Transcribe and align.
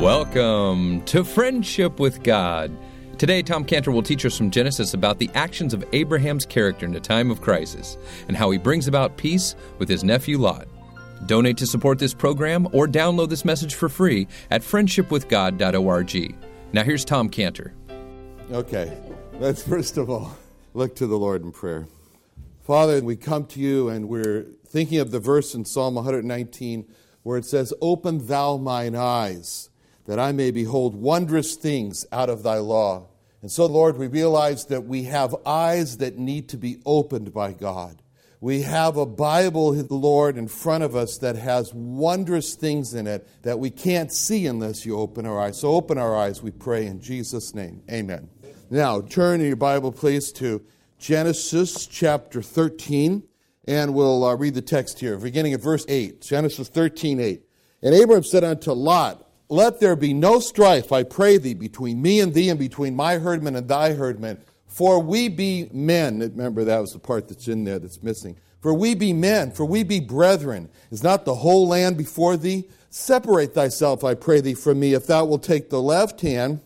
Welcome 0.00 1.02
to 1.06 1.24
Friendship 1.24 1.98
with 1.98 2.22
God. 2.22 2.70
Today, 3.18 3.40
Tom 3.40 3.64
Cantor 3.64 3.92
will 3.92 4.02
teach 4.02 4.26
us 4.26 4.36
from 4.36 4.50
Genesis 4.50 4.92
about 4.92 5.18
the 5.18 5.30
actions 5.32 5.72
of 5.72 5.82
Abraham's 5.94 6.44
character 6.44 6.84
in 6.84 6.94
a 6.94 7.00
time 7.00 7.30
of 7.30 7.40
crisis 7.40 7.96
and 8.28 8.36
how 8.36 8.50
he 8.50 8.58
brings 8.58 8.88
about 8.88 9.16
peace 9.16 9.56
with 9.78 9.88
his 9.88 10.04
nephew 10.04 10.36
Lot. 10.36 10.68
Donate 11.24 11.56
to 11.56 11.66
support 11.66 11.98
this 11.98 12.12
program 12.12 12.68
or 12.72 12.86
download 12.86 13.30
this 13.30 13.42
message 13.46 13.74
for 13.74 13.88
free 13.88 14.28
at 14.50 14.60
friendshipwithgod.org. 14.60 16.36
Now, 16.74 16.82
here's 16.84 17.04
Tom 17.06 17.30
Cantor. 17.30 17.72
Okay, 18.52 18.96
let's 19.40 19.62
first 19.62 19.96
of 19.96 20.10
all 20.10 20.36
look 20.74 20.94
to 20.96 21.06
the 21.06 21.16
Lord 21.16 21.42
in 21.42 21.52
prayer. 21.52 21.88
Father, 22.62 23.00
we 23.00 23.16
come 23.16 23.46
to 23.46 23.60
you 23.60 23.88
and 23.88 24.10
we're 24.10 24.44
thinking 24.68 24.98
of 25.00 25.10
the 25.10 25.20
verse 25.20 25.54
in 25.54 25.64
Psalm 25.64 25.94
119 25.94 26.86
where 27.22 27.38
it 27.38 27.46
says, 27.46 27.72
Open 27.80 28.26
thou 28.26 28.58
mine 28.58 28.94
eyes 28.94 29.70
that 30.06 30.18
I 30.18 30.32
may 30.32 30.50
behold 30.50 30.94
wondrous 30.94 31.56
things 31.56 32.06
out 32.12 32.30
of 32.30 32.42
thy 32.42 32.58
law. 32.58 33.08
And 33.42 33.50
so, 33.50 33.66
Lord, 33.66 33.98
we 33.98 34.06
realize 34.06 34.66
that 34.66 34.84
we 34.84 35.04
have 35.04 35.34
eyes 35.44 35.98
that 35.98 36.18
need 36.18 36.48
to 36.48 36.56
be 36.56 36.78
opened 36.84 37.32
by 37.32 37.52
God. 37.52 38.02
We 38.40 38.62
have 38.62 38.96
a 38.96 39.06
Bible, 39.06 39.72
Lord, 39.88 40.36
in 40.36 40.46
front 40.48 40.84
of 40.84 40.94
us 40.94 41.18
that 41.18 41.36
has 41.36 41.72
wondrous 41.72 42.54
things 42.54 42.94
in 42.94 43.06
it 43.06 43.26
that 43.42 43.58
we 43.58 43.70
can't 43.70 44.12
see 44.12 44.46
unless 44.46 44.84
you 44.84 44.98
open 44.98 45.26
our 45.26 45.40
eyes. 45.40 45.58
So 45.58 45.72
open 45.72 45.98
our 45.98 46.16
eyes, 46.16 46.42
we 46.42 46.50
pray 46.50 46.86
in 46.86 47.00
Jesus' 47.00 47.54
name. 47.54 47.82
Amen. 47.90 48.28
Now, 48.68 49.00
turn 49.00 49.40
in 49.40 49.46
your 49.46 49.56
Bible, 49.56 49.90
please, 49.90 50.32
to 50.32 50.62
Genesis 50.98 51.86
chapter 51.86 52.42
13, 52.42 53.22
and 53.66 53.94
we'll 53.94 54.24
uh, 54.24 54.34
read 54.34 54.54
the 54.54 54.62
text 54.62 55.00
here, 55.00 55.18
beginning 55.18 55.54
at 55.54 55.60
verse 55.60 55.84
8. 55.88 56.20
Genesis 56.20 56.68
13, 56.68 57.20
8. 57.20 57.42
And 57.82 57.94
Abram 57.94 58.22
said 58.22 58.44
unto 58.44 58.72
Lot, 58.72 59.25
let 59.48 59.80
there 59.80 59.96
be 59.96 60.12
no 60.12 60.40
strife, 60.40 60.92
I 60.92 61.02
pray 61.02 61.38
thee, 61.38 61.54
between 61.54 62.02
me 62.02 62.20
and 62.20 62.34
thee, 62.34 62.48
and 62.48 62.58
between 62.58 62.96
my 62.96 63.18
herdmen 63.18 63.56
and 63.56 63.68
thy 63.68 63.92
herdmen. 63.92 64.38
For 64.66 65.00
we 65.00 65.28
be 65.28 65.68
men. 65.72 66.18
Remember, 66.18 66.64
that 66.64 66.80
was 66.80 66.92
the 66.92 66.98
part 66.98 67.28
that's 67.28 67.48
in 67.48 67.64
there 67.64 67.78
that's 67.78 68.02
missing. 68.02 68.36
For 68.60 68.74
we 68.74 68.94
be 68.94 69.12
men, 69.12 69.52
for 69.52 69.64
we 69.64 69.84
be 69.84 70.00
brethren. 70.00 70.68
Is 70.90 71.02
not 71.02 71.24
the 71.24 71.36
whole 71.36 71.68
land 71.68 71.96
before 71.96 72.36
thee? 72.36 72.68
Separate 72.90 73.54
thyself, 73.54 74.02
I 74.02 74.14
pray 74.14 74.40
thee, 74.40 74.54
from 74.54 74.80
me. 74.80 74.94
If 74.94 75.06
thou 75.06 75.24
wilt 75.24 75.42
take 75.44 75.70
the 75.70 75.80
left 75.80 76.20
hand, 76.20 76.60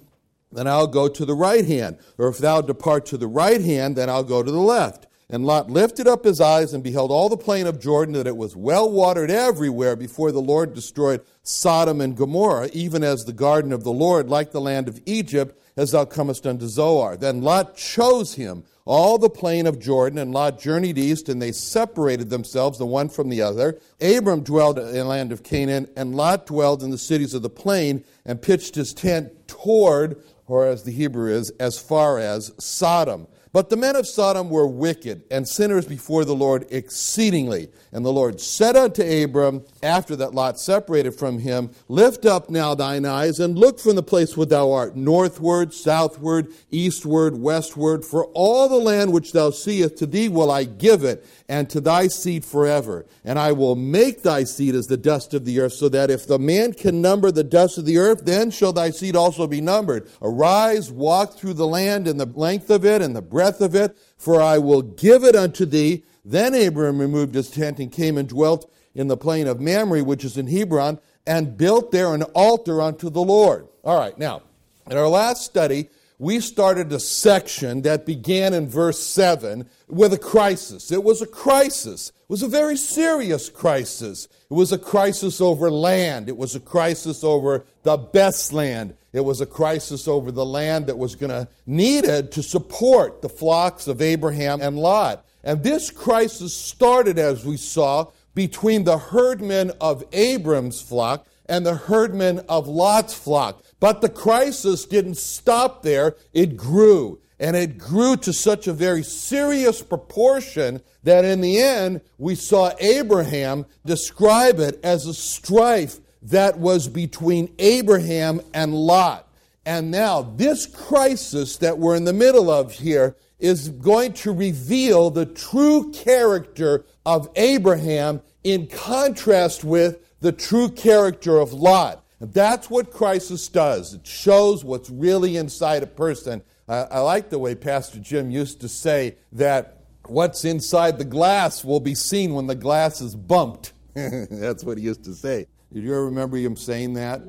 then 0.51 0.67
I'll 0.67 0.87
go 0.87 1.09
to 1.09 1.25
the 1.25 1.35
right 1.35 1.65
hand. 1.65 1.99
Or 2.19 2.29
if 2.29 2.39
thou 2.39 2.61
depart 2.61 3.07
to 3.07 3.17
the 3.17 3.27
right 3.27 3.61
hand, 3.61 3.97
then 3.97 4.09
I'll 4.09 4.25
go 4.25 4.43
to 4.43 4.51
the 4.51 4.61
left. 4.61 5.07
And 5.33 5.47
Lot 5.47 5.71
lifted 5.71 6.09
up 6.09 6.25
his 6.25 6.41
eyes 6.41 6.75
and 6.75 6.83
beheld 6.83 7.11
all 7.11 7.29
the 7.29 7.37
plain 7.37 7.67
of 7.67 7.81
Jordan, 7.81 8.15
that 8.15 8.27
it 8.27 8.37
was 8.37 8.57
well 8.57 8.91
watered 8.91 9.31
everywhere 9.31 9.95
before 9.95 10.33
the 10.33 10.41
Lord 10.41 10.75
destroyed 10.75 11.23
Sodom 11.43 12.01
and 12.01 12.17
Gomorrah, 12.17 12.69
even 12.73 13.05
as 13.05 13.25
the 13.25 13.33
garden 13.33 13.73
of 13.73 13.85
the 13.85 13.93
Lord, 13.93 14.29
like 14.29 14.51
the 14.51 14.61
land 14.61 14.89
of 14.89 15.01
Egypt, 15.07 15.57
as 15.77 15.93
thou 15.93 16.05
comest 16.05 16.47
unto 16.47 16.67
Zoar. 16.67 17.17
Then 17.17 17.43
Lot 17.43 17.77
chose 17.77 18.35
him 18.35 18.65
all 18.85 19.19
the 19.19 19.31
plain 19.31 19.69
of 19.69 19.79
Jordan, 19.79 20.19
and 20.19 20.33
Lot 20.33 20.59
journeyed 20.59 20.99
east, 20.99 21.29
and 21.29 21.41
they 21.41 21.53
separated 21.53 22.29
themselves 22.29 22.77
the 22.77 22.87
one 22.87 23.09
from 23.09 23.29
the 23.29 23.41
other. 23.41 23.79
Abram 24.01 24.43
dwelled 24.43 24.81
in 24.81 24.93
the 24.93 25.05
land 25.05 25.31
of 25.31 25.45
Canaan, 25.45 25.89
and 25.97 26.17
Lot 26.17 26.47
dwelled 26.47 26.83
in 26.83 26.91
the 26.91 26.99
cities 26.99 27.35
of 27.35 27.43
the 27.43 27.49
plain, 27.51 28.05
and 28.25 28.43
pitched 28.43 28.75
his 28.75 28.93
tent 28.93 29.47
toward, 29.47 30.21
or 30.49 30.67
as 30.67 30.83
the 30.83 30.91
Hebrew 30.91 31.31
is, 31.31 31.51
as 31.61 31.79
far 31.79 32.19
as 32.19 32.53
Sodom. 32.59 33.29
But 33.53 33.69
the 33.69 33.77
men 33.77 33.97
of 33.97 34.07
Sodom 34.07 34.49
were 34.49 34.67
wicked 34.67 35.25
and 35.29 35.49
sinners 35.49 35.85
before 35.85 36.25
the 36.25 36.37
Lord 36.37 36.67
exceedingly. 36.71 37.69
And 37.91 38.05
the 38.05 38.13
Lord 38.13 38.41
said 38.41 38.77
unto 38.77 39.03
Abram, 39.03 39.65
after 39.83 40.15
that 40.17 40.35
Lot 40.35 40.61
separated 40.61 41.17
from 41.17 41.41
him, 41.41 41.71
Lift 41.89 42.25
up 42.25 42.49
now 42.49 42.77
thine 42.77 43.05
eyes 43.05 43.41
and 43.41 43.59
look 43.59 43.81
from 43.81 43.97
the 43.97 44.05
place 44.05 44.37
where 44.37 44.47
thou 44.47 44.71
art, 44.71 44.95
northward, 44.95 45.75
southward, 45.75 46.53
eastward, 46.71 47.41
westward. 47.41 48.05
For 48.05 48.27
all 48.27 48.69
the 48.69 48.77
land 48.77 49.13
which 49.13 49.33
thou 49.33 49.51
seest, 49.51 49.97
to 49.97 50.07
thee 50.07 50.29
will 50.29 50.53
I 50.53 50.63
give 50.63 51.03
it, 51.03 51.27
and 51.49 51.69
to 51.71 51.81
thy 51.81 52.07
seed 52.07 52.45
forever. 52.45 53.05
And 53.25 53.37
I 53.37 53.51
will 53.51 53.75
make 53.75 54.23
thy 54.23 54.45
seed 54.45 54.77
as 54.77 54.87
the 54.87 54.97
dust 54.97 55.35
of 55.35 55.45
the 55.45 55.59
earth, 55.59 55.73
so 55.73 55.89
that 55.89 56.09
if 56.09 56.25
the 56.25 56.39
man 56.39 56.73
can 56.73 57.03
number 57.03 57.33
the 57.33 57.43
dust 57.43 57.79
of 57.79 57.85
the 57.85 57.99
earth, 57.99 58.25
then 58.25 58.53
shall 58.53 58.73
thy 58.73 58.91
seed 58.91 59.17
also 59.17 59.49
be 59.49 59.61
numbered. 59.61 60.09
Arise, 60.23 60.93
walk 60.93 61.37
through 61.37 61.55
the 61.55 61.67
land 61.67 62.07
in 62.07 62.17
the 62.17 62.27
length 62.27 62.71
of 62.71 62.85
it 62.85 63.03
and 63.03 63.17
the 63.17 63.21
breadth 63.23 63.40
of 63.41 63.75
it, 63.75 63.97
for 64.17 64.41
I 64.41 64.59
will 64.59 64.83
give 64.83 65.25
it 65.25 65.35
unto 65.35 65.65
thee. 65.65 66.05
Then 66.25 66.55
Abram 66.55 66.99
removed 66.99 67.35
his 67.35 67.51
tent 67.51 67.79
and 67.79 67.91
came 67.91 68.19
and 68.19 68.29
dwelt 68.29 68.71
in 68.95 69.09
the 69.09 69.17
plain 69.17 69.47
of 69.47 69.61
Mamre, 69.61 70.05
which 70.05 70.25
is 70.25 70.37
in 70.37 70.47
Hebron, 70.47 70.99
and 71.27 71.57
built 71.57 71.93
there 71.93 72.15
an 72.15 72.23
altar 72.23 72.81
unto 72.83 73.11
the 73.11 73.23
Lord. 73.23 73.67
All 73.85 73.99
right, 73.99 74.17
now, 74.19 74.43
in 74.91 74.97
our 74.97 75.09
last 75.09 75.45
study, 75.45 75.89
we 76.19 76.41
started 76.41 76.93
a 76.93 77.01
section 77.01 77.83
that 77.83 78.05
began 78.05 78.53
in 78.53 78.69
verse 78.69 79.01
7 79.01 79.67
with 79.89 80.13
a 80.13 80.19
crisis. 80.19 80.93
It 80.93 81.03
was 81.03 81.23
a 81.23 81.27
crisis. 81.27 82.09
It 82.09 82.29
was 82.29 82.43
a 82.43 82.49
very 82.49 82.77
serious 82.77 83.49
crisis. 83.49 84.29
It 84.51 84.55
was 84.55 84.71
a 84.71 84.79
crisis 84.79 85.41
over 85.41 85.71
land. 85.71 86.29
It 86.29 86.37
was 86.37 86.55
a 86.55 86.61
crisis 86.61 87.25
over 87.25 87.65
the 87.85 87.97
best 87.97 88.53
land. 88.53 88.97
It 89.13 89.25
was 89.25 89.41
a 89.41 89.47
crisis 89.47 90.07
over 90.07 90.31
the 90.31 90.47
land 90.47 90.87
that 90.87 90.99
was 90.99 91.17
going 91.17 91.31
to 91.31 91.49
needed 91.67 92.33
to 92.33 92.43
support 92.43 93.23
the 93.23 93.29
flocks 93.29 93.89
of 93.89 94.01
Abraham 94.01 94.61
and 94.61 94.79
Lot. 94.79 95.25
And 95.43 95.63
this 95.63 95.91
crisis 95.91 96.55
started, 96.55 97.19
as 97.19 97.45
we 97.45 97.57
saw, 97.57 98.07
between 98.35 98.85
the 98.85 98.99
herdmen 98.99 99.73
of 99.81 100.05
Abram's 100.13 100.81
flock 100.81 101.27
and 101.47 101.67
the 101.67 101.75
herdmen 101.75 102.41
of 102.49 102.69
Lot's 102.69 103.15
flock. 103.15 103.65
But 103.81 104.01
the 104.01 104.09
crisis 104.09 104.85
didn't 104.85 105.17
stop 105.17 105.83
there, 105.83 106.17
it 106.33 106.57
grew. 106.57 107.21
And 107.41 107.57
it 107.57 107.79
grew 107.79 108.17
to 108.19 108.33
such 108.35 108.67
a 108.67 108.73
very 108.73 109.03
serious 109.03 109.83
proportion 109.83 110.83
that 111.03 111.25
in 111.25 111.41
the 111.41 111.59
end, 111.59 112.03
we 112.19 112.35
saw 112.35 112.73
Abraham 112.79 113.65
describe 113.85 114.61
it 114.61 114.79
as 114.85 115.07
a 115.07 115.15
strife 115.15 116.01
that 116.23 116.59
was 116.59 116.89
between 116.89 117.55
Abraham 117.59 118.41
and 118.53 118.75
Lot. 118.75 119.27
And 119.65 119.91
now, 119.91 120.23
this 120.23 120.67
crisis 120.67 121.59
that 121.59 121.79
we're 121.79 121.97
in 121.97 122.05
the 122.05 122.13
middle 122.13 122.51
of 122.51 122.73
here 122.73 123.17
is 123.39 123.69
going 123.69 124.13
to 124.13 124.33
reveal 124.33 125.11
the 125.11 125.27
true 125.27 125.91
character 125.93 126.85
of 127.07 127.29
Abraham 127.37 128.23
in 128.45 128.67
contrast 128.67 129.65
with 129.65 129.99
the 130.21 130.33
true 130.33 130.69
character 130.71 131.39
of 131.39 131.53
Lot. 131.53 132.05
And 132.21 132.33
that's 132.33 132.69
what 132.69 132.93
crisis 132.93 133.49
does. 133.49 133.95
It 133.95 134.07
shows 134.07 134.65
what's 134.65 134.91
really 134.91 135.37
inside 135.37 135.83
a 135.83 135.87
person. 135.87 136.43
I, 136.69 136.83
I 136.83 136.99
like 137.01 137.31
the 137.31 137.39
way 137.39 137.55
Pastor 137.55 137.99
Jim 137.99 138.31
used 138.31 138.61
to 138.61 138.69
say 138.69 139.17
that 139.33 139.85
what's 140.07 140.45
inside 140.45 140.99
the 140.99 141.05
glass 141.05 141.65
will 141.65 141.81
be 141.81 141.95
seen 141.95 142.35
when 142.35 142.47
the 142.47 142.55
glass 142.55 143.01
is 143.01 143.15
bumped. 143.15 143.73
that's 143.95 144.65
what 144.65 144.79
he 144.79 144.85
used 144.85 145.05
to 145.05 145.15
say. 145.15 145.47
Did 145.73 145.85
you 145.85 145.93
ever 145.93 146.07
remember 146.07 146.37
him 146.37 146.57
saying 146.57 146.95
that? 146.95 147.23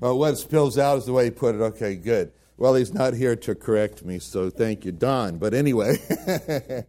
Well, 0.00 0.18
what 0.18 0.38
spills 0.38 0.78
out 0.78 0.98
is 0.98 1.06
the 1.06 1.12
way 1.12 1.24
he 1.24 1.30
put 1.30 1.54
it. 1.54 1.60
Okay, 1.60 1.94
good. 1.94 2.32
Well, 2.56 2.74
he's 2.74 2.94
not 2.94 3.14
here 3.14 3.36
to 3.36 3.54
correct 3.54 4.04
me, 4.04 4.18
so 4.18 4.50
thank 4.50 4.84
you, 4.84 4.92
Don. 4.92 5.38
But 5.38 5.54
anyway, 5.54 5.98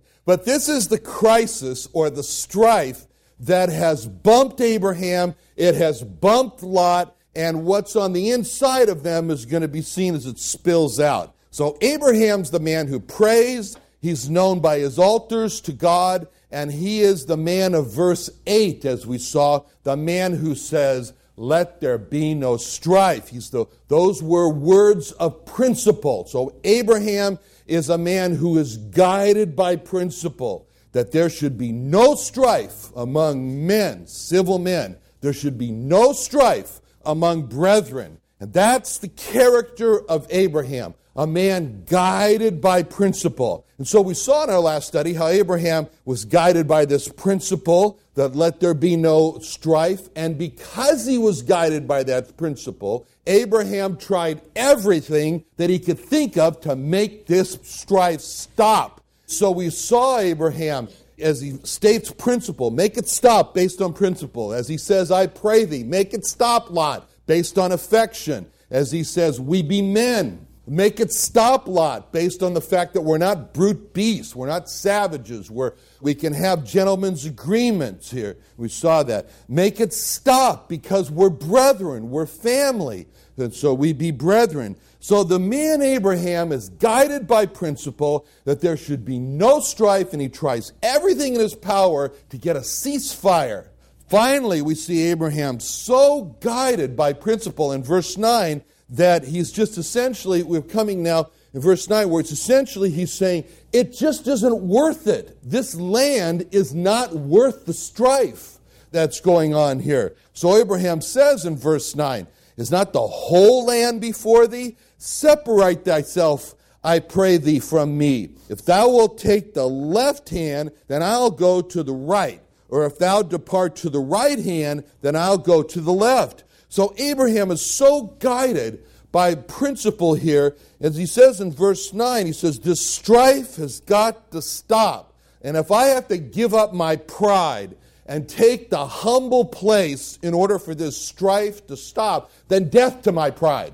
but 0.25 0.45
this 0.45 0.69
is 0.69 0.88
the 0.88 0.97
crisis 0.97 1.88
or 1.94 2.09
the 2.09 2.23
strife 2.23 3.05
that 3.41 3.69
has 3.69 4.07
bumped 4.07 4.61
Abraham, 4.61 5.35
it 5.55 5.75
has 5.75 6.03
bumped 6.03 6.63
Lot, 6.63 7.16
and 7.35 7.66
what's 7.66 7.95
on 7.95 8.13
the 8.13 8.31
inside 8.31 8.89
of 8.89 9.03
them 9.03 9.29
is 9.29 9.45
going 9.45 9.61
to 9.61 9.67
be 9.67 9.81
seen 9.81 10.16
as 10.16 10.25
it 10.25 10.39
spills 10.39 11.00
out. 11.00 11.35
So 11.51 11.77
Abraham's 11.81 12.51
the 12.51 12.59
man 12.59 12.88
who 12.88 13.00
prays, 13.00 13.77
he's 14.01 14.29
known 14.29 14.59
by 14.59 14.79
his 14.79 15.00
altars 15.00 15.61
to 15.61 15.71
God, 15.71 16.27
and 16.51 16.71
he 16.71 17.01
is 17.01 17.25
the 17.25 17.37
man 17.37 17.75
of 17.75 17.91
verse 17.91 18.29
8, 18.47 18.85
as 18.85 19.05
we 19.05 19.17
saw, 19.17 19.63
the 19.83 19.95
man 19.95 20.35
who 20.35 20.56
says, 20.56 21.13
Let 21.35 21.79
there 21.79 21.97
be 21.97 22.33
no 22.33 22.57
strife. 22.57 23.29
He's 23.29 23.50
the, 23.50 23.65
those 23.88 24.24
were 24.24 24.50
words 24.50 25.12
of 25.13 25.45
principle. 25.45 26.25
So 26.25 26.56
Abraham 26.63 27.38
is 27.68 27.89
a 27.89 27.97
man 27.97 28.35
who 28.35 28.57
is 28.57 28.77
guided 28.77 29.56
by 29.56 29.75
principle 29.75 30.68
that 30.91 31.12
there 31.12 31.29
should 31.29 31.57
be 31.57 31.71
no 31.71 32.15
strife 32.15 32.91
among 32.95 33.68
men, 33.68 34.07
civil 34.07 34.57
men. 34.57 34.97
There 35.21 35.33
should 35.33 35.57
be 35.57 35.71
no 35.71 36.13
strife 36.13 36.81
among 37.06 37.44
brethren. 37.44 38.19
And 38.39 38.53
that's 38.53 38.97
the 38.97 39.09
character 39.09 40.00
of 40.00 40.25
Abraham, 40.29 40.95
a 41.19 41.27
man 41.27 41.83
guided 41.86 42.62
by 42.62 42.81
principle. 42.81 43.66
And 43.77 43.86
so 43.86 44.00
we 44.00 44.13
saw 44.13 44.45
in 44.45 44.50
our 44.50 44.62
last 44.62 44.88
study 44.88 45.13
how 45.13 45.27
Abraham 45.27 45.88
was 46.06 46.24
guided 46.24 46.66
by 46.66 46.86
this 46.86 47.10
principle 47.10 48.00
that 48.16 48.38
let 48.38 48.62
there 48.62 48.74
be 48.74 48.95
no 48.95 49.38
strife. 49.39 50.07
And 50.16 50.38
because 50.38 51.06
he 51.06 51.18
was 51.18 51.42
guided 51.42 51.86
by 51.86 52.04
that 52.04 52.38
principle, 52.38 53.06
Abraham 53.27 53.98
tried 53.98 54.39
everything 54.56 55.44
that 55.57 55.69
he 55.69 55.77
could 55.77 56.00
think 56.00 56.38
of 56.38 56.62
to 56.62 56.77
make 56.77 57.25
this 57.25 57.60
strife 57.63 58.22
stop. 58.22 59.01
So 59.25 59.51
we 59.51 59.72
saw 59.72 60.19
Abraham 60.19 60.88
as 61.19 61.42
he 61.42 61.57
states 61.65 62.12
principle, 62.12 62.72
make 62.72 62.98
it 62.98 63.10
stop 63.10 63.54
based 63.54 63.81
on 63.81 63.92
principle. 63.92 64.54
As 64.54 64.69
he 64.69 64.77
says, 64.77 65.12
I 65.12 65.27
pray 65.27 65.65
thee, 65.65 65.83
make 65.83 66.13
it 66.13 66.25
stop, 66.25 66.69
Lot, 66.69 67.10
based 67.25 67.57
on 67.57 67.74
affection, 67.74 68.50
as 68.72 68.94
he 68.94 69.04
says, 69.04 69.38
we 69.38 69.62
be 69.62 69.81
men. 69.81 70.45
Make 70.69 71.00
it 71.00 71.12
stop, 71.12 71.68
Lot, 71.68 72.12
based 72.12 72.44
on 72.44 72.54
the 72.54 72.62
fact 72.62 72.94
that 72.94 73.01
we're 73.01 73.18
not 73.18 73.56
brute 73.56 73.92
beasts, 73.92 74.36
we're 74.36 74.45
not 74.45 74.69
savages, 74.69 75.50
we're, 75.50 75.74
we 76.00 76.13
can 76.13 76.31
have 76.31 76.63
gentlemen's 76.63 77.25
agreements 77.25 78.12
here. 78.12 78.38
We 78.56 78.69
saw 78.69 79.01
that. 79.04 79.31
Make 79.48 79.80
it 79.80 79.94
stop 79.94 80.69
because 80.69 81.10
we're 81.10 81.31
brethren, 81.31 82.12
we're 82.12 82.27
family, 82.27 83.07
and 83.36 83.51
so 83.51 83.74
we 83.74 83.94
be 83.94 84.12
brethren. 84.12 84.75
So 85.00 85.24
the 85.24 85.39
man 85.39 85.81
Abraham 85.81 86.51
is 86.51 86.69
guided 86.69 87.25
by 87.25 87.48
principle 87.48 88.27
that 88.45 88.62
there 88.62 88.77
should 88.77 89.04
be 89.04 89.18
no 89.18 89.62
strife, 89.62 90.13
and 90.13 90.22
he 90.22 90.30
tries 90.30 90.72
everything 90.83 91.33
in 91.33 91.39
his 91.39 91.56
power 91.56 92.10
to 92.30 92.38
get 92.38 92.56
a 92.56 92.60
ceasefire. 92.60 93.69
Finally, 94.07 94.62
we 94.62 94.75
see 94.75 95.01
Abraham 95.10 95.60
so 95.60 96.38
guided 96.42 96.95
by 96.95 97.13
principle 97.13 97.72
in 97.72 97.81
verse 97.81 98.15
9 98.15 98.62
that 98.89 99.25
he's 99.25 99.51
just 99.51 99.77
essentially, 99.77 100.44
we're 100.44 100.62
coming 100.62 101.03
now 101.03 101.30
in 101.53 101.62
verse 101.62 101.89
9, 101.89 102.09
where 102.09 102.21
it's 102.21 102.31
essentially 102.31 102.91
he's 102.91 103.13
saying, 103.13 103.44
it 103.71 103.94
just 103.94 104.27
isn't 104.27 104.62
worth 104.62 105.07
it. 105.07 105.38
This 105.44 105.75
land 105.75 106.47
is 106.51 106.74
not 106.74 107.13
worth 107.13 107.65
the 107.65 107.74
strife 107.74 108.57
that's 108.91 109.19
going 109.19 109.53
on 109.53 109.80
here. 109.80 110.15
So 110.33 110.56
Abraham 110.56 111.01
says 111.01 111.45
in 111.45 111.57
verse 111.57 111.95
9, 111.95 112.27
Is 112.57 112.71
not 112.71 112.94
the 112.94 113.06
whole 113.06 113.65
land 113.65 114.01
before 114.01 114.47
thee? 114.47 114.77
Separate 114.97 115.86
thyself, 115.86 116.56
I 116.83 117.00
pray 117.00 117.38
thee, 117.38 117.59
from 117.59 117.97
me. 117.97 118.30
If 118.50 118.65
thou 118.65 118.89
wilt 118.89 119.18
take 119.18 119.53
the 119.53 119.68
left 119.68 120.30
hand, 120.30 120.71
then 120.88 121.03
I'll 121.03 121.31
go 121.31 121.62
to 121.62 121.83
the 121.83 121.94
right. 121.94 122.41
Or 122.68 122.86
if 122.86 123.00
thou 123.00 123.24
depart 123.24 123.75
to 123.77 123.89
the 123.89 124.00
right 124.00 124.39
hand, 124.39 124.83
then 125.01 125.15
I'll 125.15 125.39
go 125.39 125.63
to 125.63 125.81
the 125.81 125.94
left. 125.94 126.44
So 126.69 126.94
Abraham 126.98 127.51
is 127.51 127.66
so 127.66 128.16
guided 128.19 128.86
by 129.12 129.36
principle 129.36 130.13
here, 130.13 130.56
as 130.80 130.95
he 130.95 131.07
says 131.07 131.42
in 131.42 131.51
verse 131.51 131.94
9, 131.94 132.27
he 132.27 132.31
says, 132.31 132.60
This 132.60 132.86
strife 132.86 133.56
has 133.56 133.80
got 133.81 134.31
to 134.31 134.42
stop. 134.42 135.13
And 135.42 135.57
if 135.57 135.71
I 135.71 135.88
have 135.88 136.07
to 136.10 136.18
give 136.18 136.54
up 136.54 136.74
my 136.74 136.95
pride 136.95 137.75
and 138.06 138.30
take 138.30 138.69
the 138.69 138.86
humble 138.86 139.45
place 139.45 140.19
in 140.21 140.33
order 140.33 140.60
for 140.60 140.75
this 140.75 141.00
strife 141.00 141.66
to 141.68 141.77
stop, 141.77 142.31
then 142.48 142.69
death 142.69 143.04
to 143.04 143.12
my 143.12 143.31
pride. 143.31 143.74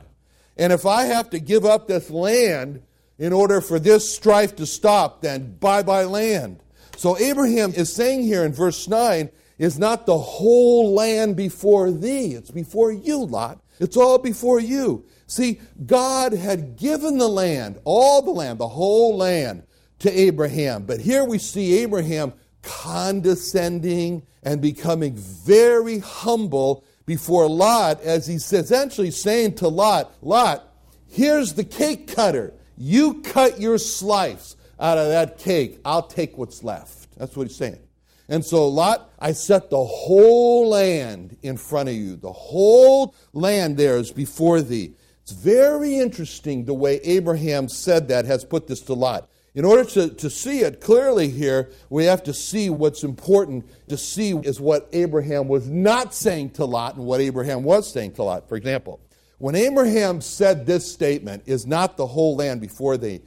And 0.58 0.72
if 0.72 0.86
I 0.86 1.04
have 1.04 1.30
to 1.32 1.40
give 1.40 1.66
up 1.66 1.88
this 1.88 2.10
land 2.10 2.82
in 3.18 3.34
order 3.34 3.60
for 3.60 3.80
this 3.80 4.14
strife 4.14 4.56
to 4.58 4.66
stop, 4.66 5.22
then 5.22 5.56
bye 5.60 5.84
bye 5.84 6.04
land. 6.04 6.62
So 6.96 7.18
Abraham 7.18 7.74
is 7.74 7.92
saying 7.92 8.24
here 8.24 8.46
in 8.46 8.54
verse 8.54 8.88
9, 8.88 9.30
is 9.58 9.80
not 9.80 10.06
the 10.06 10.18
whole 10.18 10.94
land 10.94 11.36
before 11.36 11.92
thee. 11.92 12.34
It's 12.34 12.52
before 12.52 12.92
you, 12.92 13.26
Lot. 13.26 13.62
It's 13.80 13.98
all 13.98 14.18
before 14.18 14.60
you. 14.60 15.06
See, 15.28 15.60
God 15.86 16.34
had 16.34 16.78
given 16.78 17.18
the 17.18 17.28
land, 17.28 17.80
all 17.84 18.22
the 18.22 18.32
land, 18.32 18.60
the 18.60 18.68
whole 18.68 19.18
land, 19.18 19.64
to 20.00 20.12
Abraham. 20.12 20.84
But 20.84 21.00
here 21.00 21.24
we 21.24 21.38
see 21.38 21.80
Abraham 21.80 22.34
condescending 22.62 24.24
and 24.44 24.62
becoming 24.62 25.16
very 25.16 26.00
humble 26.00 26.84
before 27.06 27.48
Lot 27.48 28.02
as 28.02 28.28
he's 28.28 28.52
essentially 28.52 29.12
saying 29.12 29.56
to 29.56 29.68
Lot, 29.68 30.14
Lot, 30.22 30.74
here's 31.08 31.54
the 31.54 31.64
cake 31.64 32.14
cutter. 32.14 32.54
You 32.78 33.22
cut 33.22 33.60
your 33.60 33.78
slice 33.78 34.56
out 34.80 34.98
of 34.98 35.08
that 35.08 35.38
cake. 35.38 35.80
I'll 35.86 36.08
take 36.08 36.38
what's 36.38 36.64
left. 36.64 37.08
That's 37.18 37.36
what 37.36 37.48
he's 37.48 37.56
saying. 37.56 37.80
And 38.28 38.44
so, 38.44 38.68
Lot, 38.68 39.12
I 39.20 39.34
set 39.34 39.70
the 39.70 39.84
whole 39.84 40.70
land 40.70 41.38
in 41.44 41.58
front 41.58 41.90
of 41.90 41.96
you. 41.96 42.16
The 42.16 42.32
whole 42.32 43.14
land 43.34 43.78
there 43.78 43.98
is 43.98 44.12
before 44.12 44.62
thee. 44.62 44.94
It's 45.22 45.32
very 45.32 45.98
interesting 45.98 46.66
the 46.66 46.74
way 46.74 47.00
Abraham 47.04 47.68
said 47.68 48.08
that, 48.10 48.26
has 48.26 48.44
put 48.44 48.68
this 48.68 48.82
to 48.82 48.94
Lot. 48.94 49.30
In 49.56 49.64
order 49.64 49.86
to, 49.92 50.10
to 50.10 50.30
see 50.30 50.60
it 50.60 50.82
clearly 50.82 51.30
here, 51.30 51.72
we 51.90 52.06
have 52.06 52.24
to 52.24 52.34
see 52.34 52.70
what's 52.70 53.04
important 53.04 53.66
to 53.88 53.98
see 53.98 54.32
is 54.32 54.60
what 54.60 54.90
Abraham 54.92 55.48
was 55.48 55.68
not 55.68 56.14
saying 56.14 56.52
to 56.52 56.66
Lot 56.66 56.98
and 56.98 57.06
what 57.06 57.22
Abraham 57.22 57.64
was 57.64 57.92
saying 57.92 58.14
to 58.14 58.24
Lot. 58.24 58.50
For 58.50 58.58
example, 58.58 59.00
when 59.38 59.56
Abraham 59.56 60.22
said 60.22 60.66
this 60.66 60.92
statement, 60.92 61.44
is 61.46 61.66
not 61.66 61.98
the 61.98 62.06
whole 62.06 62.36
land 62.36 62.62
before 62.62 62.98
thee, 62.98 63.22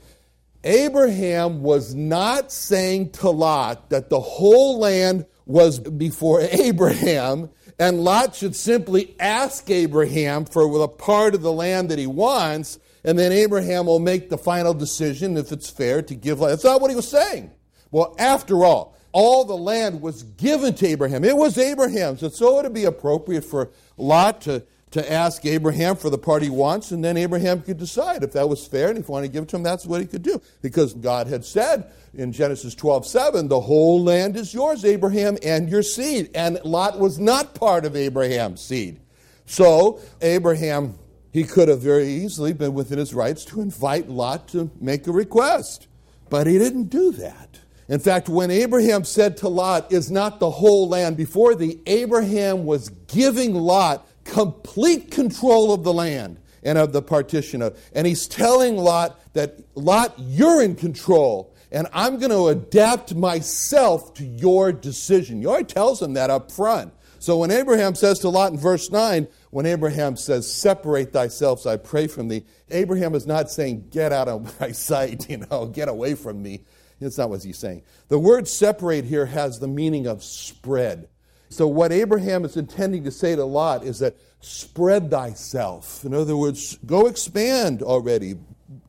Abraham 0.65 1.63
was 1.63 1.95
not 1.95 2.51
saying 2.51 3.11
to 3.11 3.31
Lot 3.31 3.91
that 3.91 4.11
the 4.11 4.21
whole 4.21 4.79
land 4.79 5.27
was 5.47 5.79
before 5.79 6.41
Abraham, 6.51 7.51
and 7.79 8.03
Lot 8.03 8.35
should 8.35 8.57
simply 8.57 9.15
ask 9.21 9.69
Abraham 9.71 10.45
for 10.45 10.79
the 10.79 10.89
part 10.89 11.35
of 11.35 11.43
the 11.43 11.53
land 11.53 11.91
that 11.91 11.99
he 11.99 12.07
wants, 12.07 12.79
and 13.05 13.19
then 13.19 13.33
Abraham 13.33 13.87
will 13.87 14.01
make 14.01 14.29
the 14.29 14.39
final 14.39 14.75
decision 14.75 15.37
if 15.37 15.53
it's 15.53 15.71
fair 15.71 16.03
to 16.03 16.15
give. 16.15 16.39
That's 16.39 16.65
not 16.65 16.81
what 16.81 16.91
he 16.91 16.97
was 16.97 17.09
saying. 17.09 17.51
Well, 17.91 18.15
after 18.19 18.65
all, 18.65 18.97
all 19.13 19.45
the 19.45 19.57
land 19.57 20.03
was 20.03 20.25
given 20.25 20.75
to 20.75 20.87
Abraham. 20.87 21.25
It 21.25 21.37
was 21.37 21.57
Abraham's, 21.57 22.23
and 22.23 22.33
so 22.33 22.59
it 22.59 22.65
would 22.65 22.75
be 22.75 22.85
appropriate 22.85 23.45
for 23.45 23.71
Lot 23.97 24.43
to 24.43 24.65
to 24.93 25.13
ask 25.13 25.45
Abraham 25.45 25.97
for 25.97 26.09
the 26.11 26.19
part 26.19 26.43
he 26.43 26.51
wants, 26.51 26.91
and 26.91 27.05
then 27.05 27.17
Abraham 27.17 27.61
could 27.63 27.79
decide 27.79 28.23
if 28.23 28.33
that 28.33 28.49
was 28.49 28.67
fair, 28.67 28.89
and 28.89 28.99
if 28.99 29.07
he 29.07 29.13
wanted 29.13 29.27
to 29.27 29.33
give 29.33 29.43
it 29.43 29.49
to 29.51 29.57
him, 29.57 29.63
that's 29.63 29.85
what 29.85 30.01
he 30.01 30.07
could 30.07 30.23
do. 30.23 30.41
Because 30.63 30.95
God 30.95 31.27
had 31.27 31.45
said 31.45 31.91
in 32.15 32.33
Genesis 32.33 32.75
12 32.75 33.07
7, 33.07 33.49
the 33.49 33.61
whole 33.61 34.03
land 34.03 34.37
is 34.37 34.55
yours, 34.55 34.85
Abraham, 34.85 35.37
and 35.43 35.69
your 35.69 35.83
seed. 35.83 36.31
And 36.35 36.59
Lot 36.65 36.99
was 36.99 37.19
not 37.19 37.55
part 37.55 37.85
of 37.85 37.97
Abraham's 37.97 38.63
seed. 38.63 39.01
So, 39.47 40.01
Abraham, 40.21 40.99
he 41.33 41.45
could 41.45 41.69
have 41.69 41.81
very 41.81 42.09
easily 42.09 42.53
been 42.53 42.75
within 42.75 42.99
his 42.99 43.15
rights 43.15 43.45
to 43.47 43.61
invite 43.61 44.09
Lot 44.09 44.49
to 44.49 44.71
make 44.81 45.07
a 45.07 45.13
request. 45.13 45.87
But 46.31 46.47
he 46.47 46.59
didn't 46.59 46.85
do 46.85 47.13
that. 47.13 47.61
In 47.89 48.01
fact, 48.01 48.29
when 48.29 48.51
Abraham 48.51 49.05
said 49.05 49.39
to 49.39 49.49
Lot, 49.49 49.93
Is 49.93 50.11
not 50.11 50.41
the 50.41 50.51
whole 50.51 50.89
land 50.89 51.17
before 51.17 51.55
thee? 51.55 51.81
Abraham 51.87 52.67
was 52.67 52.91
giving 53.07 53.55
Lot 53.55 54.07
complete 54.29 55.11
control 55.11 55.73
of 55.73 55.83
the 55.83 55.93
land 55.93 56.39
and 56.63 56.79
of 56.79 56.93
the 56.93 57.03
partition 57.03 57.63
of. 57.63 57.79
And 57.93 58.07
he's 58.07 58.29
telling 58.29 58.77
Lot 58.77 59.19
that, 59.33 59.59
Lot, 59.75 60.15
you're 60.19 60.63
in 60.63 60.75
control, 60.77 61.55
and 61.73 61.89
I'm 61.93 62.19
going 62.19 62.31
to 62.31 62.49
adapt 62.49 63.15
myself 63.15 64.15
to 64.15 64.25
your 64.25 64.73
decision. 64.73 65.43
He 65.43 65.65
tells 65.65 66.01
him 66.01 66.15
that 66.15 66.31
up 66.31 66.53
front. 66.53 66.93
So 67.21 67.39
when 67.39 67.51
Abraham 67.51 67.95
says 67.95 68.21
to 68.21 68.29
Lot 68.29 68.53
in 68.53 68.59
verse 68.59 68.91
9, 68.91 69.27
when 69.51 69.67
Abraham 69.67 70.17
says, 70.17 70.51
Separate 70.51 71.13
thyself, 71.13 71.67
I 71.67 71.77
pray 71.77 72.07
from 72.07 72.29
thee, 72.29 72.45
Abraham 72.71 73.15
is 73.15 73.27
not 73.27 73.51
saying, 73.51 73.89
Get 73.91 74.13
out 74.13 74.29
of 74.29 74.61
my 74.61 74.71
sight, 74.73 75.29
you 75.29 75.39
know, 75.39 75.67
get 75.67 75.89
away 75.89 76.15
from 76.15 76.43
me. 76.43 76.65
That's 77.01 77.19
not 77.19 77.31
what 77.31 77.43
he's 77.43 77.59
saying. 77.59 77.83
The 78.09 78.19
word 78.19 78.49
separate 78.49 79.05
here 79.05 79.27
has 79.27 79.59
the 79.59 79.69
meaning 79.69 80.07
of 80.07 80.23
spread. 80.23 81.09
So, 81.49 81.67
what 81.67 81.93
Abraham 81.93 82.45
is 82.45 82.57
intending 82.57 83.05
to 83.05 83.11
say 83.11 83.35
to 83.35 83.45
Lot 83.45 83.85
is 83.85 83.99
that 84.01 84.17
spread 84.41 85.11
thyself. 85.11 86.05
In 86.05 86.15
other 86.15 86.37
words, 86.37 86.79
go 86.87 87.07
expand 87.07 87.83
already. 87.83 88.35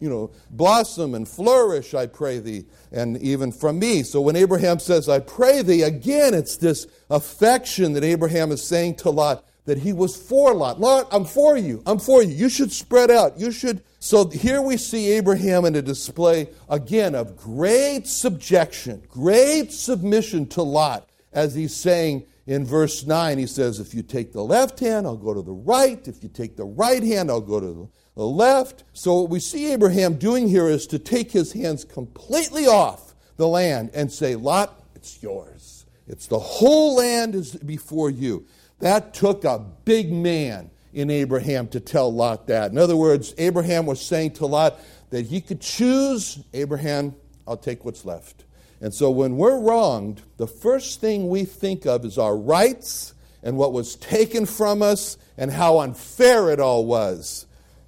You 0.01 0.09
know, 0.09 0.31
blossom 0.49 1.15
and 1.15 1.27
flourish, 1.27 1.93
I 1.93 2.05
pray 2.05 2.39
thee, 2.39 2.65
and 2.91 3.17
even 3.21 3.51
from 3.51 3.79
me. 3.79 4.03
So 4.03 4.19
when 4.21 4.35
Abraham 4.35 4.79
says, 4.79 5.07
I 5.07 5.19
pray 5.19 5.61
thee, 5.61 5.83
again, 5.83 6.33
it's 6.33 6.57
this 6.57 6.85
affection 7.09 7.93
that 7.93 8.03
Abraham 8.03 8.51
is 8.51 8.65
saying 8.67 8.95
to 8.97 9.09
Lot 9.09 9.45
that 9.65 9.77
he 9.77 9.93
was 9.93 10.17
for 10.17 10.53
Lot. 10.53 10.79
Lot, 10.79 11.07
I'm 11.11 11.25
for 11.25 11.55
you. 11.55 11.83
I'm 11.85 11.99
for 11.99 12.23
you. 12.23 12.33
You 12.33 12.49
should 12.49 12.71
spread 12.71 13.11
out. 13.11 13.39
You 13.39 13.51
should. 13.51 13.83
So 13.99 14.27
here 14.27 14.61
we 14.61 14.77
see 14.77 15.11
Abraham 15.11 15.63
in 15.65 15.75
a 15.75 15.81
display, 15.81 16.49
again, 16.69 17.13
of 17.13 17.37
great 17.37 18.07
subjection, 18.07 19.03
great 19.09 19.71
submission 19.71 20.47
to 20.47 20.63
Lot, 20.63 21.07
as 21.31 21.53
he's 21.53 21.75
saying, 21.75 22.25
in 22.49 22.65
verse 22.65 23.05
9, 23.05 23.37
he 23.37 23.45
says, 23.45 23.79
If 23.79 23.93
you 23.93 24.01
take 24.01 24.33
the 24.33 24.43
left 24.43 24.79
hand, 24.79 25.05
I'll 25.05 25.15
go 25.15 25.35
to 25.35 25.41
the 25.43 25.51
right. 25.51 26.07
If 26.07 26.23
you 26.23 26.29
take 26.29 26.57
the 26.57 26.65
right 26.65 27.03
hand, 27.03 27.29
I'll 27.29 27.41
go 27.41 27.59
to 27.59 27.91
the 28.15 28.25
left. 28.25 28.85
So, 28.91 29.21
what 29.21 29.29
we 29.29 29.39
see 29.39 29.71
Abraham 29.71 30.15
doing 30.15 30.47
here 30.47 30.67
is 30.67 30.87
to 30.87 30.97
take 30.97 31.31
his 31.31 31.53
hands 31.53 31.85
completely 31.85 32.65
off 32.65 33.13
the 33.37 33.47
land 33.47 33.91
and 33.93 34.11
say, 34.11 34.35
Lot, 34.35 34.83
it's 34.95 35.21
yours. 35.21 35.85
It's 36.07 36.25
the 36.25 36.39
whole 36.39 36.95
land 36.95 37.35
is 37.35 37.55
before 37.55 38.09
you. 38.09 38.47
That 38.79 39.13
took 39.13 39.45
a 39.45 39.59
big 39.85 40.11
man 40.11 40.71
in 40.91 41.11
Abraham 41.11 41.67
to 41.67 41.79
tell 41.79 42.11
Lot 42.11 42.47
that. 42.47 42.71
In 42.71 42.79
other 42.79 42.97
words, 42.97 43.35
Abraham 43.37 43.85
was 43.85 44.03
saying 44.03 44.31
to 44.31 44.47
Lot 44.47 44.79
that 45.11 45.27
he 45.27 45.39
could 45.39 45.61
choose, 45.61 46.39
Abraham, 46.55 47.13
I'll 47.47 47.57
take 47.57 47.85
what's 47.85 48.05
left. 48.05 48.45
And 48.81 48.93
so 48.93 49.11
when 49.11 49.37
we're 49.37 49.59
wronged, 49.59 50.21
the 50.37 50.47
first 50.47 51.01
thing 51.01 51.29
we 51.29 51.45
think 51.45 51.85
of 51.85 52.05
is 52.05 52.17
our 52.17 52.37
rights 52.37 53.13
and 53.43 53.57
what 53.57 53.73
was 53.73 53.95
taken 53.95 54.45
from 54.45 54.81
us 54.81 55.17
and 55.37 55.51
how 55.51 55.79
unfair 55.79 56.49
it 56.49 56.59
all 56.59 56.85
was. 56.85 57.45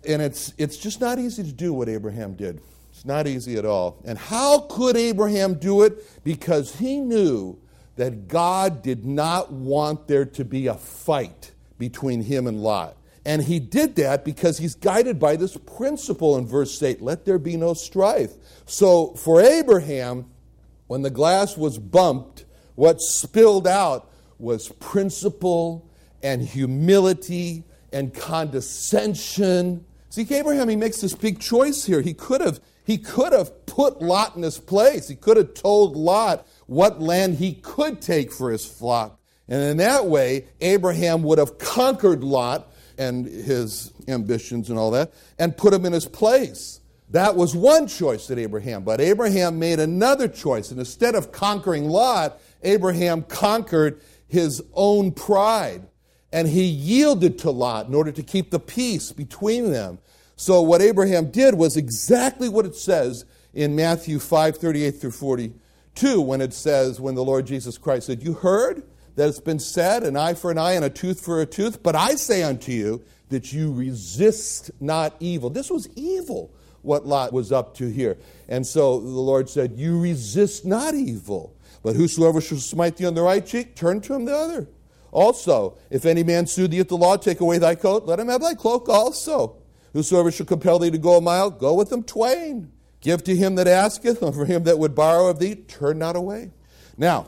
And 0.08 0.22
it's, 0.22 0.54
it's 0.58 0.78
just 0.78 1.00
not 1.00 1.20
easy 1.20 1.44
to 1.44 1.52
do 1.52 1.74
what 1.74 1.88
Abraham 1.88 2.34
did. 2.34 2.62
It's 2.92 3.06
not 3.06 3.28
easy 3.28 3.58
at 3.58 3.66
all. 3.66 4.02
And 4.06 4.18
how 4.18 4.60
could 4.70 4.98
Abraham 4.98 5.56
do 5.56 5.84
it? 5.84 6.24
Because 6.24 6.76
he 6.78 7.00
knew 7.00 7.58
that 7.96 8.28
God 8.28 8.82
did 8.82 9.06
not 9.06 9.52
want 9.52 10.08
there 10.08 10.26
to 10.26 10.46
be 10.46 10.68
a 10.68 10.76
fight 10.76 11.52
between 11.78 12.22
him 12.24 12.48
and 12.48 12.62
Lot. 12.62 12.98
And 13.26 13.44
he 13.44 13.60
did 13.60 13.96
that 13.98 14.26
because 14.26 14.58
he's 14.58 14.76
guided 14.76 15.20
by 15.20 15.36
this 15.36 15.56
principle 15.56 16.38
in 16.38 16.48
verse 16.48 16.82
8 16.82 17.02
let 17.02 17.26
there 17.26 17.38
be 17.38 17.56
no 17.58 17.74
strife. 17.74 18.34
So 18.66 19.14
for 19.14 19.42
Abraham, 19.42 20.26
when 20.92 21.04
the 21.04 21.10
glass 21.10 21.56
was 21.56 21.78
bumped, 21.78 22.44
what 22.76 23.00
spilled 23.00 23.66
out 23.66 24.12
was 24.40 24.68
principle 24.68 25.90
and 26.22 26.42
humility 26.42 27.64
and 27.94 28.14
condescension. 28.14 29.86
See, 30.10 30.28
Abraham, 30.36 30.68
he 30.68 30.76
makes 30.76 31.00
this 31.00 31.16
big 31.16 31.40
choice 31.40 31.86
here. 31.86 32.02
He 32.02 32.14
could 32.14 32.42
have 32.42 32.60
he 32.84 32.98
could 32.98 33.32
have 33.32 33.66
put 33.66 34.02
Lot 34.02 34.36
in 34.36 34.44
his 34.44 34.58
place. 34.58 35.08
He 35.08 35.16
could 35.16 35.38
have 35.38 35.54
told 35.54 35.96
Lot 35.96 36.46
what 36.66 37.02
land 37.02 37.36
he 37.36 37.54
could 37.54 38.02
take 38.02 38.30
for 38.30 38.52
his 38.52 38.66
flock. 38.66 39.18
And 39.48 39.64
in 39.64 39.78
that 39.78 40.08
way, 40.08 40.48
Abraham 40.60 41.24
would 41.24 41.38
have 41.38 41.58
conquered 41.58 42.22
Lot 42.22 42.70
and 42.98 43.26
his 43.26 43.94
ambitions 44.10 44.70
and 44.70 44.78
all 44.78 44.92
that 44.92 45.14
and 45.40 45.56
put 45.56 45.74
him 45.74 45.86
in 45.86 45.94
his 45.94 46.06
place. 46.06 46.81
That 47.12 47.36
was 47.36 47.54
one 47.54 47.88
choice 47.88 48.28
that 48.28 48.40
Abraham, 48.40 48.84
but 48.84 49.02
Abraham 49.02 49.60
made 49.60 49.80
another 49.80 50.30
choice. 50.30 50.72
And 50.72 50.80
instead 50.80 51.14
of 51.14 51.32
conquering 51.34 51.90
Lot, 51.90 52.40
Abraham 52.64 53.24
conquered 53.24 54.02
his 54.28 54.64
own 54.74 55.12
pride 55.12 55.88
and 56.32 56.48
he 56.48 56.64
yielded 56.64 57.38
to 57.40 57.52
Lot 57.52 57.88
in 57.88 57.94
order 57.94 58.14
to 58.14 58.24
keep 58.24 58.50
the 58.50 58.60
peace 58.60 59.12
between 59.12 59.72
them. 59.72 60.00
So 60.38 60.62
what 60.62 60.82
Abraham 60.82 61.30
did 61.32 61.56
was 61.56 61.76
exactly 61.76 62.48
what 62.48 62.66
it 62.66 62.76
says 62.76 63.26
in 63.54 63.76
Matthew 63.76 64.18
5 64.18 64.58
38 64.58 64.92
through 64.92 65.12
42 65.12 66.22
when 66.22 66.40
it 66.40 66.54
says, 66.54 67.02
when 67.02 67.16
the 67.16 67.24
Lord 67.24 67.46
Jesus 67.46 67.78
Christ 67.78 68.08
said, 68.08 68.24
You 68.24 68.34
heard 68.34 68.84
that 69.16 69.28
it's 69.28 69.42
been 69.42 69.60
said, 69.60 70.04
an 70.04 70.16
eye 70.16 70.34
for 70.34 70.50
an 70.50 70.58
eye 70.58 70.74
and 70.74 70.86
a 70.86 70.90
tooth 70.90 71.20
for 71.20 71.42
a 71.42 71.46
tooth, 71.46 71.84
but 71.84 71.98
I 71.98 72.16
say 72.16 72.44
unto 72.44 72.72
you 72.72 73.04
that 73.28 73.52
you 73.52 73.74
resist 73.74 74.72
not 74.80 75.16
evil. 75.20 75.50
This 75.50 75.70
was 75.70 75.90
evil 75.98 76.54
what 76.82 77.06
Lot 77.06 77.34
was 77.34 77.52
up 77.52 77.76
to 77.76 77.88
here. 77.88 78.18
And 78.48 78.66
so 78.66 79.00
the 79.00 79.08
Lord 79.08 79.50
said, 79.50 79.74
You 79.78 80.00
resist 80.00 80.66
not 80.66 80.94
evil, 80.94 81.56
but 81.84 81.96
whosoever 81.96 82.42
shall 82.42 82.58
smite 82.58 82.98
thee 82.98 83.06
on 83.06 83.16
the 83.16 83.22
right 83.22 83.46
cheek, 83.46 83.76
turn 83.76 84.02
to 84.02 84.14
him 84.14 84.26
the 84.26 84.36
other. 84.36 84.68
Also, 85.12 85.78
if 85.90 86.06
any 86.06 86.24
man 86.24 86.48
sue 86.48 86.68
thee 86.68 86.80
at 86.80 86.88
the 86.88 86.98
law, 86.98 87.18
take 87.18 87.42
away 87.42 87.58
thy 87.58 87.76
coat, 87.76 88.06
let 88.06 88.20
him 88.20 88.30
have 88.30 88.42
thy 88.42 88.54
cloak 88.54 88.88
also. 88.88 89.58
Whosoever 89.94 90.32
shall 90.32 90.46
compel 90.46 90.80
thee 90.80 90.92
to 90.92 90.98
go 90.98 91.18
a 91.18 91.22
mile, 91.22 91.50
go 91.50 91.74
with 91.74 91.92
him 91.92 92.04
twain. 92.04 92.72
Give 93.02 93.24
to 93.24 93.36
him 93.36 93.56
that 93.56 93.68
asketh, 93.68 94.22
and 94.22 94.34
for 94.34 94.46
him 94.46 94.64
that 94.64 94.80
would 94.80 94.96
borrow 94.96 95.28
of 95.28 95.40
thee, 95.40 95.56
turn 95.56 96.00
not 96.00 96.16
away. 96.16 96.52
Now, 96.98 97.28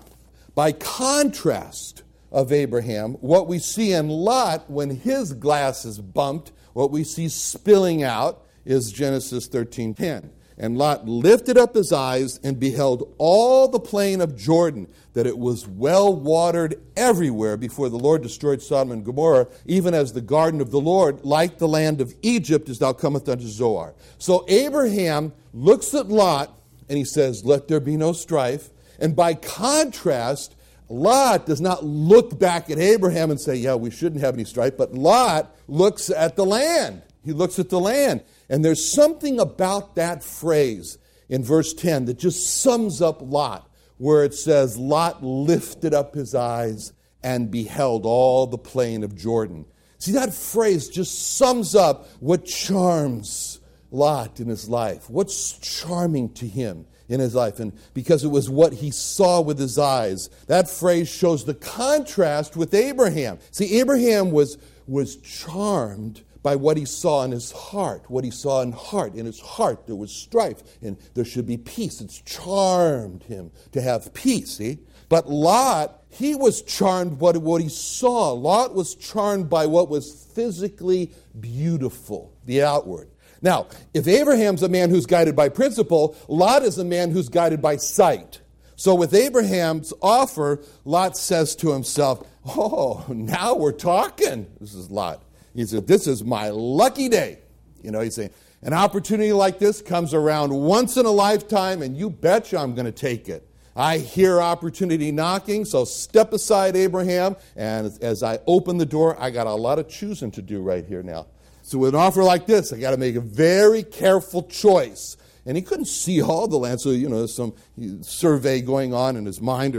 by 0.55 0.71
contrast 0.71 2.03
of 2.31 2.51
Abraham, 2.51 3.13
what 3.15 3.47
we 3.47 3.59
see 3.59 3.91
in 3.91 4.07
Lot 4.07 4.69
when 4.69 4.91
his 4.91 5.33
glass 5.33 5.83
is 5.83 5.99
bumped, 5.99 6.51
what 6.73 6.91
we 6.91 7.03
see 7.03 7.27
spilling 7.27 8.03
out 8.03 8.45
is 8.65 8.91
Genesis 8.91 9.47
13:10. 9.47 10.29
And 10.57 10.77
Lot 10.77 11.07
lifted 11.07 11.57
up 11.57 11.73
his 11.73 11.91
eyes 11.91 12.39
and 12.43 12.59
beheld 12.59 13.11
all 13.17 13.67
the 13.67 13.79
plain 13.79 14.21
of 14.21 14.35
Jordan, 14.35 14.87
that 15.13 15.25
it 15.25 15.37
was 15.37 15.67
well 15.67 16.15
watered 16.15 16.79
everywhere 16.95 17.57
before 17.57 17.89
the 17.89 17.97
Lord 17.97 18.21
destroyed 18.21 18.61
Sodom 18.61 18.91
and 18.91 19.03
Gomorrah, 19.03 19.47
even 19.65 19.95
as 19.95 20.13
the 20.13 20.21
garden 20.21 20.61
of 20.61 20.69
the 20.69 20.79
Lord, 20.79 21.25
like 21.25 21.57
the 21.57 21.67
land 21.67 22.01
of 22.01 22.13
Egypt, 22.21 22.69
as 22.69 22.79
thou 22.79 22.93
comest 22.93 23.27
unto 23.27 23.47
Zoar. 23.47 23.95
So 24.19 24.45
Abraham 24.47 25.33
looks 25.53 25.93
at 25.95 26.09
Lot 26.09 26.55
and 26.87 26.97
he 26.97 27.05
says, 27.05 27.43
Let 27.43 27.67
there 27.67 27.79
be 27.79 27.97
no 27.97 28.13
strife. 28.13 28.69
And 28.99 29.15
by 29.15 29.33
contrast, 29.33 30.55
Lot 30.87 31.47
does 31.47 31.61
not 31.61 31.83
look 31.83 32.37
back 32.37 32.69
at 32.69 32.77
Abraham 32.77 33.31
and 33.31 33.41
say, 33.41 33.55
Yeah, 33.55 33.75
we 33.75 33.89
shouldn't 33.89 34.21
have 34.21 34.35
any 34.35 34.45
strife, 34.45 34.77
but 34.77 34.93
Lot 34.93 35.55
looks 35.67 36.11
at 36.11 36.35
the 36.35 36.45
land. 36.45 37.01
He 37.25 37.31
looks 37.31 37.57
at 37.57 37.69
the 37.69 37.79
land. 37.79 38.21
And 38.49 38.63
there's 38.63 38.93
something 38.93 39.39
about 39.39 39.95
that 39.95 40.23
phrase 40.23 40.97
in 41.29 41.43
verse 41.43 41.73
10 41.73 42.05
that 42.05 42.19
just 42.19 42.61
sums 42.61 43.01
up 43.01 43.21
Lot, 43.21 43.69
where 43.97 44.23
it 44.23 44.33
says, 44.33 44.77
Lot 44.77 45.23
lifted 45.23 45.93
up 45.93 46.13
his 46.13 46.35
eyes 46.35 46.93
and 47.23 47.49
beheld 47.49 48.05
all 48.05 48.47
the 48.47 48.57
plain 48.57 49.03
of 49.03 49.15
Jordan. 49.15 49.65
See, 49.97 50.11
that 50.11 50.33
phrase 50.33 50.89
just 50.89 51.37
sums 51.37 51.75
up 51.75 52.07
what 52.19 52.45
charms 52.45 53.59
Lot 53.89 54.39
in 54.39 54.49
his 54.49 54.67
life, 54.67 55.09
what's 55.09 55.57
charming 55.59 56.33
to 56.33 56.47
him 56.47 56.85
in 57.07 57.19
his 57.19 57.35
life. 57.35 57.59
And 57.59 57.73
because 57.93 58.23
it 58.23 58.29
was 58.29 58.49
what 58.49 58.73
he 58.73 58.91
saw 58.91 59.39
with 59.39 59.59
his 59.59 59.77
eyes, 59.79 60.29
that 60.47 60.69
phrase 60.69 61.07
shows 61.07 61.45
the 61.45 61.53
contrast 61.53 62.57
with 62.57 62.73
Abraham. 62.73 63.39
See, 63.51 63.79
Abraham 63.79 64.31
was, 64.31 64.57
was 64.87 65.15
charmed 65.17 66.23
by 66.43 66.57
what 66.57 66.77
he 66.77 66.85
saw 66.85 67.23
in 67.23 67.31
his 67.31 67.51
heart. 67.51 68.03
What 68.09 68.23
he 68.23 68.29
saw 68.29 68.61
in 68.61 68.73
heart. 68.73 69.15
In 69.15 69.25
his 69.25 69.39
heart, 69.39 69.87
there 69.87 69.95
was 69.95 70.11
strife, 70.11 70.61
and 70.81 70.97
there 71.15 71.25
should 71.25 71.47
be 71.47 71.57
peace. 71.57 72.01
It's 72.01 72.21
charmed 72.21 73.23
him 73.23 73.51
to 73.71 73.81
have 73.81 74.13
peace, 74.13 74.57
see? 74.57 74.79
But 75.09 75.29
Lot, 75.29 76.03
he 76.09 76.35
was 76.35 76.61
charmed 76.61 77.17
by 77.17 77.31
what 77.31 77.61
he 77.61 77.69
saw. 77.69 78.31
Lot 78.33 78.75
was 78.75 78.95
charmed 78.95 79.49
by 79.49 79.65
what 79.65 79.89
was 79.89 80.25
physically 80.35 81.11
beautiful, 81.39 82.33
the 82.45 82.63
outward. 82.63 83.09
Now, 83.41 83.67
if 83.93 84.07
Abraham's 84.07 84.63
a 84.63 84.69
man 84.69 84.89
who's 84.89 85.05
guided 85.05 85.35
by 85.35 85.49
principle, 85.49 86.15
Lot 86.27 86.63
is 86.63 86.77
a 86.77 86.85
man 86.85 87.11
who's 87.11 87.29
guided 87.29 87.61
by 87.61 87.77
sight. 87.77 88.41
So 88.75 88.95
with 88.95 89.13
Abraham's 89.13 89.93
offer, 90.01 90.61
Lot 90.83 91.17
says 91.17 91.55
to 91.57 91.71
himself, 91.71 92.27
Oh, 92.45 93.05
now 93.07 93.55
we're 93.55 93.71
talking. 93.71 94.47
This 94.59 94.73
is 94.73 94.89
Lot. 94.89 95.23
He 95.55 95.65
said, 95.65 95.87
This 95.87 96.07
is 96.07 96.23
my 96.23 96.49
lucky 96.49 97.09
day. 97.09 97.39
You 97.81 97.91
know, 97.91 97.99
he's 97.99 98.15
saying, 98.15 98.31
An 98.61 98.73
opportunity 98.73 99.33
like 99.33 99.59
this 99.59 99.81
comes 99.81 100.13
around 100.13 100.51
once 100.53 100.97
in 100.97 101.05
a 101.05 101.11
lifetime, 101.11 101.81
and 101.81 101.97
you 101.97 102.09
betcha 102.09 102.57
I'm 102.57 102.75
going 102.75 102.85
to 102.85 102.91
take 102.91 103.29
it. 103.29 103.47
I 103.75 103.97
hear 103.97 104.39
opportunity 104.39 105.11
knocking, 105.11 105.65
so 105.65 105.83
step 105.83 106.31
aside, 106.31 106.75
Abraham. 106.75 107.35
And 107.55 107.91
as 108.01 108.21
I 108.21 108.39
open 108.45 108.77
the 108.77 108.85
door, 108.85 109.19
I 109.19 109.31
got 109.31 109.47
a 109.47 109.53
lot 109.53 109.79
of 109.79 109.89
choosing 109.89 110.29
to 110.31 110.41
do 110.41 110.61
right 110.61 110.85
here 110.85 111.01
now. 111.01 111.27
So, 111.63 111.77
with 111.79 111.95
an 111.95 111.99
offer 111.99 112.23
like 112.23 112.45
this, 112.45 112.71
I 112.73 112.77
got 112.77 112.91
to 112.91 112.97
make 112.97 113.15
a 113.15 113.21
very 113.21 113.83
careful 113.83 114.43
choice. 114.43 115.17
And 115.45 115.57
he 115.57 115.63
couldn't 115.63 115.85
see 115.85 116.21
all 116.21 116.47
the 116.47 116.57
land, 116.57 116.81
so, 116.81 116.91
you 116.91 117.09
know, 117.09 117.25
some 117.25 117.53
survey 118.01 118.61
going 118.61 118.93
on 118.93 119.15
in 119.15 119.25
his 119.25 119.41
mind. 119.41 119.75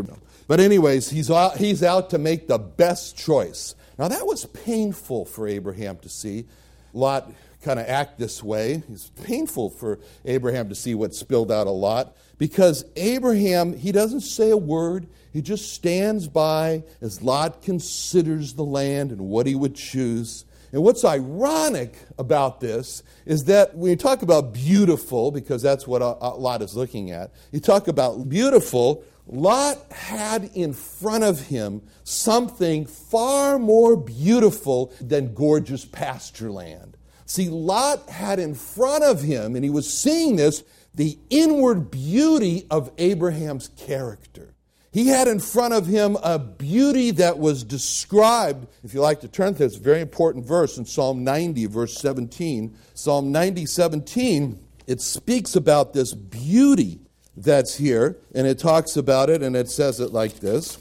But, 0.49 0.61
anyways, 0.61 1.11
he's 1.11 1.31
out, 1.31 1.57
he's 1.59 1.83
out 1.83 2.11
to 2.11 2.19
make 2.19 2.49
the 2.49 2.59
best 2.59 3.16
choice. 3.16 3.75
Now, 3.98 4.08
that 4.08 4.26
was 4.26 4.46
painful 4.46 5.24
for 5.24 5.46
Abraham 5.46 5.98
to 5.98 6.08
see. 6.08 6.46
Lot 6.92 7.30
kind 7.62 7.80
of 7.80 7.88
act 7.88 8.18
this 8.18 8.42
way. 8.42 8.82
It's 8.90 9.08
painful 9.22 9.70
for 9.70 9.98
Abraham 10.24 10.68
to 10.68 10.74
see 10.74 10.94
what 10.94 11.14
spilled 11.14 11.50
out 11.50 11.66
a 11.66 11.70
lot 11.70 12.16
because 12.38 12.84
Abraham, 12.96 13.76
he 13.76 13.90
doesn't 13.90 14.20
say 14.20 14.50
a 14.50 14.56
word. 14.56 15.08
He 15.32 15.40
just 15.40 15.72
stands 15.72 16.28
by 16.28 16.84
as 17.00 17.22
Lot 17.22 17.62
considers 17.62 18.52
the 18.52 18.64
land 18.64 19.10
and 19.10 19.22
what 19.22 19.46
he 19.46 19.54
would 19.54 19.74
choose. 19.74 20.44
And 20.72 20.82
what's 20.82 21.04
ironic 21.04 21.96
about 22.18 22.60
this 22.60 23.02
is 23.26 23.44
that 23.44 23.76
when 23.76 23.90
you 23.90 23.96
talk 23.96 24.22
about 24.22 24.52
beautiful, 24.52 25.30
because 25.30 25.62
that's 25.62 25.86
what 25.86 26.00
Lot 26.38 26.62
is 26.62 26.76
looking 26.76 27.12
at, 27.12 27.32
you 27.50 27.60
talk 27.60 27.88
about 27.88 28.28
beautiful, 28.28 29.04
Lot 29.26 29.90
had 29.90 30.50
in 30.54 30.75
front 30.75 31.25
of 31.25 31.47
him 31.47 31.83
something 32.04 32.85
far 32.87 33.59
more 33.59 33.97
beautiful 33.97 34.93
than 35.00 35.35
gorgeous 35.35 35.85
pasture 35.85 36.50
land. 36.50 36.97
See, 37.26 37.49
Lot 37.49 38.09
had 38.11 38.38
in 38.38 38.54
front 38.54 39.02
of 39.02 39.23
him, 39.23 39.57
and 39.57 39.64
he 39.64 39.71
was 39.71 39.93
seeing 39.93 40.37
this, 40.37 40.62
the 40.95 41.19
inward 41.31 41.90
beauty 41.90 42.66
of 42.71 42.90
Abraham's 42.99 43.69
character. 43.69 44.54
He 44.93 45.09
had 45.09 45.26
in 45.26 45.40
front 45.40 45.75
of 45.75 45.87
him 45.87 46.16
a 46.23 46.38
beauty 46.38 47.11
that 47.12 47.38
was 47.38 47.64
described. 47.64 48.69
If 48.85 48.95
you 48.95 49.00
like 49.00 49.21
to 49.23 49.28
turn 49.28 49.54
to 49.54 49.59
this, 49.59 49.75
very 49.75 50.00
important 50.00 50.47
verse 50.47 50.78
in 50.78 50.85
Psalm 50.85 51.25
90, 51.25 51.66
verse 51.66 51.97
17. 51.99 52.76
Psalm 52.95 53.33
90, 53.33 53.66
17, 53.66 54.64
it 54.87 55.00
speaks 55.00 55.57
about 55.57 55.95
this 55.95 56.12
beauty 56.12 57.00
that's 57.36 57.76
here, 57.76 58.16
and 58.34 58.46
it 58.46 58.58
talks 58.58 58.96
about 58.96 59.30
it, 59.30 59.42
and 59.42 59.56
it 59.56 59.68
says 59.68 60.00
it 60.00 60.12
like 60.12 60.40
this 60.40 60.78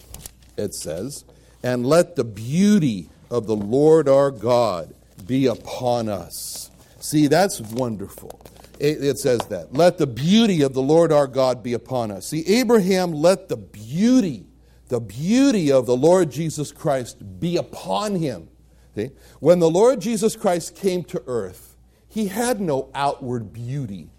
it 0.58 0.74
says, 0.74 1.26
And 1.64 1.86
let 1.86 2.16
the 2.16 2.24
beauty 2.24 3.10
of 3.32 3.48
the 3.48 3.56
Lord 3.56 4.08
our 4.08 4.32
God 4.32 4.94
be 5.26 5.48
upon 5.48 6.10
us. 6.10 6.70
See, 7.00 7.28
that's 7.28 7.60
wonderful 7.60 8.40
it 8.84 9.18
says 9.18 9.40
that. 9.48 9.74
Let 9.74 9.98
the 9.98 10.08
beauty 10.08 10.62
of 10.62 10.74
the 10.74 10.82
Lord 10.82 11.12
our 11.12 11.28
God 11.28 11.64
be 11.64 11.74
upon 11.74 12.12
us. 12.12 12.28
See, 12.28 12.46
Abraham 12.48 13.14
let 13.14 13.48
the 13.48 13.58
beauty, 13.58 14.46
the 14.90 15.00
beauty 15.00 15.72
of 15.72 15.86
the 15.86 15.96
Lord 15.96 16.32
Jesus 16.32 16.72
Christ 16.72 17.40
be 17.40 17.56
upon 17.58 18.16
him. 18.16 18.50
See? 18.96 19.12
When 19.40 19.60
the 19.60 19.70
Lord 19.70 20.02
Jesus 20.02 20.36
Christ 20.36 20.76
came 20.76 21.04
to 21.06 21.24
earth, 21.28 21.78
he 22.10 22.28
had 22.28 22.60
no 22.60 22.90
outward 22.94 23.54
beauty. 23.54 24.10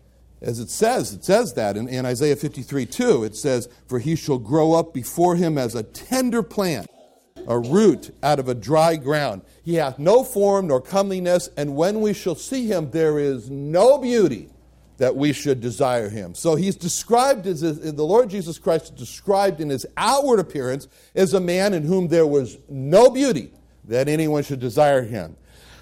As 0.45 0.59
it 0.59 0.69
says, 0.69 1.15
it 1.15 1.25
says 1.25 1.55
that 1.55 1.77
in, 1.77 1.89
in 1.89 2.05
Isaiah 2.05 2.37
53 2.37 2.85
2. 2.85 3.25
It 3.25 3.35
says, 3.35 3.69
For 3.89 3.99
he 3.99 4.15
shall 4.15 4.39
grow 4.39 4.75
up 4.75 4.93
before 4.93 5.37
him 5.37 5.57
as 5.57 5.75
a 5.75 5.83
tender 5.83 6.43
plant 6.43 6.89
a 7.47 7.59
root 7.59 8.15
out 8.23 8.39
of 8.39 8.49
a 8.49 8.55
dry 8.55 8.97
ground. 8.97 9.43
He 9.63 9.75
hath 9.75 9.99
no 9.99 10.23
form 10.23 10.69
nor 10.69 10.81
comeliness, 10.81 11.49
and 11.57 11.77
when 11.77 12.01
we 12.01 12.13
shall 12.13 12.35
see 12.35 12.67
him, 12.67 12.91
there 12.91 13.19
is 13.19 13.51
no 13.51 13.99
beauty 13.99 14.51
that 14.99 15.17
we 15.17 15.33
should 15.33 15.61
desire 15.61 16.09
him. 16.09 16.35
So 16.35 16.55
he's 16.55 16.77
described 16.77 17.47
as 17.47 17.61
the 17.61 18.05
Lord 18.05 18.31
Jesus 18.31 18.59
Christ 18.59 18.85
is 18.85 18.91
described 18.91 19.61
in 19.61 19.71
his 19.71 19.87
outward 19.97 20.41
appearance 20.41 20.89
as 21.15 21.35
a 21.35 21.41
man 21.41 21.75
in 21.75 21.83
whom 21.83 22.09
there 22.09 22.27
was 22.27 22.59
no 22.69 23.11
beauty 23.11 23.51
that 23.85 24.09
anyone 24.09 24.43
should 24.43 24.61
desire 24.61 25.03
him. 25.03 25.37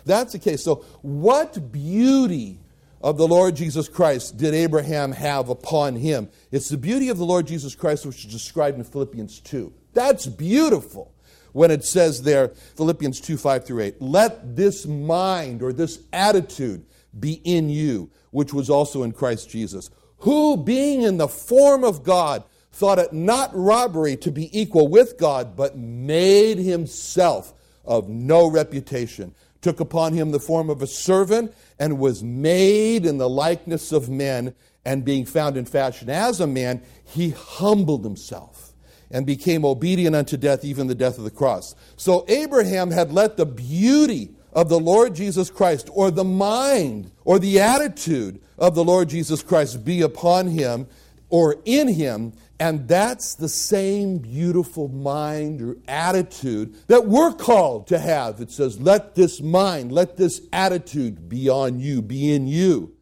That's 0.05 0.33
the 0.33 0.39
case. 0.39 0.65
So, 0.65 0.77
what 1.03 1.71
beauty 1.71 2.59
of 3.03 3.19
the 3.19 3.27
Lord 3.27 3.57
Jesus 3.57 3.89
Christ 3.89 4.37
did 4.37 4.55
Abraham 4.55 5.13
have 5.13 5.49
upon 5.49 5.97
him? 5.97 6.29
It's 6.51 6.69
the 6.69 6.77
beauty 6.77 7.09
of 7.09 7.19
the 7.19 7.25
Lord 7.25 7.47
Jesus 7.47 7.75
Christ 7.75 8.07
which 8.07 8.25
is 8.25 8.33
described 8.33 8.79
in 8.79 8.85
Philippians 8.85 9.41
2. 9.41 9.73
That's 9.93 10.27
beautiful 10.27 11.13
when 11.53 11.71
it 11.71 11.85
says 11.85 12.23
there, 12.23 12.49
Philippians 12.77 13.21
2 13.21 13.37
5 13.37 13.67
through 13.67 13.81
8, 13.81 14.03
let 14.03 14.57
this 14.57 14.87
mind 14.87 15.63
or 15.63 15.73
this 15.73 16.01
attitude 16.13 16.85
be 17.19 17.35
in 17.45 17.69
you, 17.69 18.11
which 18.31 18.55
was 18.55 18.71
also 18.71 19.03
in 19.03 19.13
Christ 19.13 19.51
Jesus, 19.51 19.91
who, 20.19 20.57
being 20.57 21.03
in 21.03 21.19
the 21.19 21.29
form 21.29 21.85
of 21.85 22.05
God, 22.05 22.45
thought 22.73 22.99
it 22.99 23.13
not 23.13 23.51
robbery 23.55 24.17
to 24.17 24.31
be 24.31 24.59
equal 24.59 24.89
with 24.89 25.19
God, 25.19 25.57
but 25.57 25.77
made 25.77 26.59
himself 26.59 27.53
of 27.85 28.09
no 28.09 28.49
reputation, 28.49 29.35
took 29.63 29.81
upon 29.81 30.13
him 30.13 30.31
the 30.31 30.39
form 30.39 30.69
of 30.69 30.83
a 30.83 30.87
servant, 30.87 31.55
and 31.79 31.99
was 31.99 32.23
made 32.23 33.07
in 33.07 33.17
the 33.17 33.29
likeness 33.29 33.93
of 33.93 34.11
men, 34.11 34.55
and 34.85 35.05
being 35.05 35.25
found 35.25 35.57
in 35.57 35.65
fashion 35.65 36.11
as 36.11 36.41
a 36.41 36.47
man, 36.47 36.83
he 37.05 37.31
humbled 37.31 38.05
himself 38.05 38.75
and 39.11 39.25
became 39.25 39.65
obedient 39.65 40.17
unto 40.17 40.37
death, 40.37 40.65
even 40.65 40.87
the 40.87 40.95
death 40.95 41.19
of 41.19 41.25
the 41.25 41.31
cross. 41.31 41.75
So 41.97 42.25
Abraham 42.29 42.91
had 42.91 43.13
let 43.13 43.37
the 43.37 43.47
beauty 43.47 44.35
of 44.53 44.69
the 44.69 44.81
Lord 44.81 45.15
Jesus 45.15 45.51
Christ, 45.51 45.89
or 45.93 46.11
the 46.11 46.25
mind, 46.25 47.11
or 47.25 47.39
the 47.39 47.61
attitude 47.61 48.41
of 48.59 48.75
the 48.75 48.85
Lord 48.85 49.09
Jesus 49.09 49.43
Christ 49.43 49.85
be 49.85 50.03
upon 50.03 50.49
him 50.49 50.87
or 51.29 51.57
in 51.65 51.89
him. 51.89 52.33
And 52.63 52.87
that's 52.87 53.35
the 53.35 53.49
same 53.49 54.19
beautiful 54.19 54.87
mind 54.87 55.61
or 55.61 55.79
attitude 55.89 56.77
that 56.87 57.09
we're 57.09 57.33
called 57.33 57.89
to 57.89 57.99
have. 57.99 58.41
It 58.41 58.53
says, 58.53 58.81
let 58.81 59.17
this 59.17 59.41
mind, 59.41 59.91
let 59.91 60.17
this 60.17 60.41
attitude 60.53 61.29
be 61.29 61.49
on 61.49 61.81
you, 61.81 62.01
be 62.03 62.33
in 62.33 62.47
you. 62.47 62.95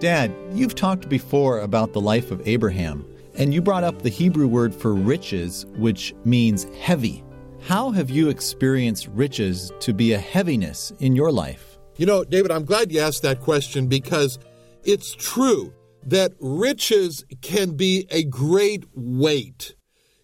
Dad, 0.00 0.34
you've 0.52 0.74
talked 0.74 1.08
before 1.08 1.60
about 1.60 1.94
the 1.94 2.00
life 2.02 2.30
of 2.30 2.46
Abraham. 2.46 3.02
And 3.34 3.54
you 3.54 3.62
brought 3.62 3.84
up 3.84 4.02
the 4.02 4.10
Hebrew 4.10 4.48
word 4.48 4.74
for 4.74 4.94
riches, 4.94 5.64
which 5.76 6.14
means 6.26 6.66
heavy. 6.78 7.24
How 7.62 7.90
have 7.92 8.10
you 8.10 8.28
experienced 8.28 9.08
riches 9.08 9.72
to 9.80 9.94
be 9.94 10.12
a 10.12 10.18
heaviness 10.18 10.92
in 10.98 11.16
your 11.16 11.32
life? 11.32 11.78
You 11.96 12.04
know, 12.04 12.22
David, 12.22 12.50
I'm 12.50 12.66
glad 12.66 12.92
you 12.92 13.00
asked 13.00 13.22
that 13.22 13.40
question 13.40 13.86
because 13.86 14.38
it's 14.84 15.14
true 15.14 15.72
that 16.04 16.32
riches 16.40 17.24
can 17.40 17.76
be 17.76 18.06
a 18.10 18.24
great 18.24 18.84
weight. 18.94 19.74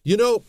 You 0.02 0.16
know, 0.16 0.44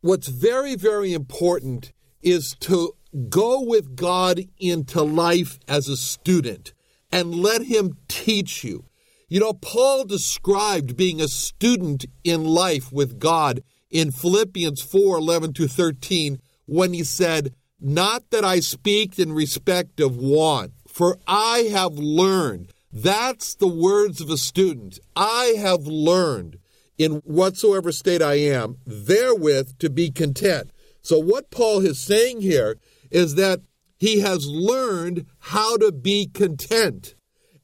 what's 0.00 0.28
very, 0.28 0.74
very 0.74 1.12
important 1.12 1.92
is 2.22 2.54
to 2.60 2.94
go 3.28 3.62
with 3.62 3.96
God 3.96 4.40
into 4.58 5.02
life 5.02 5.58
as 5.66 5.88
a 5.88 5.96
student 5.96 6.72
and 7.10 7.34
let 7.34 7.62
Him 7.62 7.96
teach 8.08 8.62
you. 8.62 8.84
You 9.28 9.40
know, 9.40 9.52
Paul 9.52 10.04
described 10.04 10.96
being 10.96 11.20
a 11.20 11.28
student 11.28 12.04
in 12.24 12.44
life 12.44 12.92
with 12.92 13.18
God 13.18 13.62
in 13.90 14.10
Philippians 14.10 14.82
4 14.82 15.18
11 15.18 15.52
to 15.54 15.68
13 15.68 16.40
when 16.66 16.92
he 16.92 17.04
said, 17.04 17.54
Not 17.80 18.30
that 18.30 18.44
I 18.44 18.60
speak 18.60 19.18
in 19.18 19.32
respect 19.32 20.00
of 20.00 20.16
want, 20.16 20.72
for 20.86 21.16
I 21.26 21.68
have 21.72 21.94
learned. 21.94 22.72
That's 22.92 23.54
the 23.54 23.68
words 23.68 24.20
of 24.20 24.30
a 24.30 24.36
student. 24.36 24.98
I 25.14 25.54
have 25.58 25.86
learned 25.86 26.58
in 26.98 27.22
whatsoever 27.24 27.92
state 27.92 28.20
I 28.20 28.34
am, 28.34 28.78
therewith 28.84 29.78
to 29.78 29.88
be 29.88 30.10
content. 30.10 30.70
So, 31.02 31.18
what 31.18 31.50
Paul 31.50 31.84
is 31.86 31.98
saying 31.98 32.42
here 32.42 32.76
is 33.10 33.36
that 33.36 33.60
he 33.96 34.20
has 34.20 34.46
learned 34.46 35.26
how 35.38 35.76
to 35.76 35.92
be 35.92 36.26
content. 36.26 37.14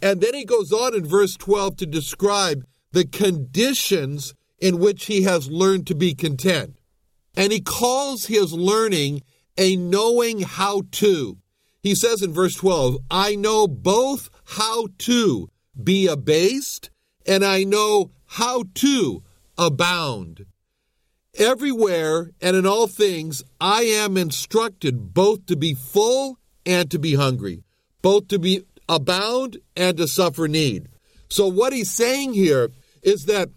And 0.01 0.21
then 0.21 0.35
he 0.35 0.45
goes 0.45 0.73
on 0.73 0.95
in 0.95 1.05
verse 1.05 1.37
12 1.37 1.77
to 1.79 1.87
describe 1.87 2.65
the 2.93 3.07
conditions 3.07 4.35
in 4.59 4.79
which 4.79 5.07
he 5.07 5.23
has 5.23 5.51
learned 5.51 5.87
to 5.89 5.95
be 5.95 6.15
content. 6.15 6.79
And 7.37 7.53
he 7.53 7.61
calls 7.61 8.27
his 8.27 8.53
learning 8.53 9.23
a 9.59 9.77
knowing 9.77 10.41
how 10.41 10.83
to. 10.93 11.39
He 11.83 11.95
says 11.95 12.23
in 12.23 12.33
verse 12.33 12.55
12, 12.55 12.99
I 13.11 13.35
know 13.37 13.67
both 13.67 14.31
how 14.47 14.89
to 14.99 15.51
be 15.83 16.07
abased 16.07 16.91
and 17.27 17.45
I 17.45 17.65
know 17.65 18.13
how 18.27 18.65
to 18.75 19.23
abound. 19.59 20.47
Everywhere 21.39 22.31
and 22.41 22.57
in 22.57 22.67
all 22.67 22.87
things, 22.87 23.43
I 23.61 23.83
am 23.83 24.17
instructed 24.17 25.13
both 25.13 25.47
to 25.47 25.57
be 25.57 25.75
full 25.75 26.39
and 26.65 26.91
to 26.91 26.99
be 26.99 27.15
hungry, 27.15 27.63
both 28.01 28.29
to 28.29 28.39
be 28.39 28.63
abound 28.89 29.59
and 29.77 29.97
to 29.99 30.09
suffer 30.09 30.49
need. 30.49 30.89
So, 31.29 31.47
what 31.47 31.73
he's 31.73 31.91
saying 31.91 32.35
here 32.35 32.71
is 33.03 33.27
that 33.27 33.51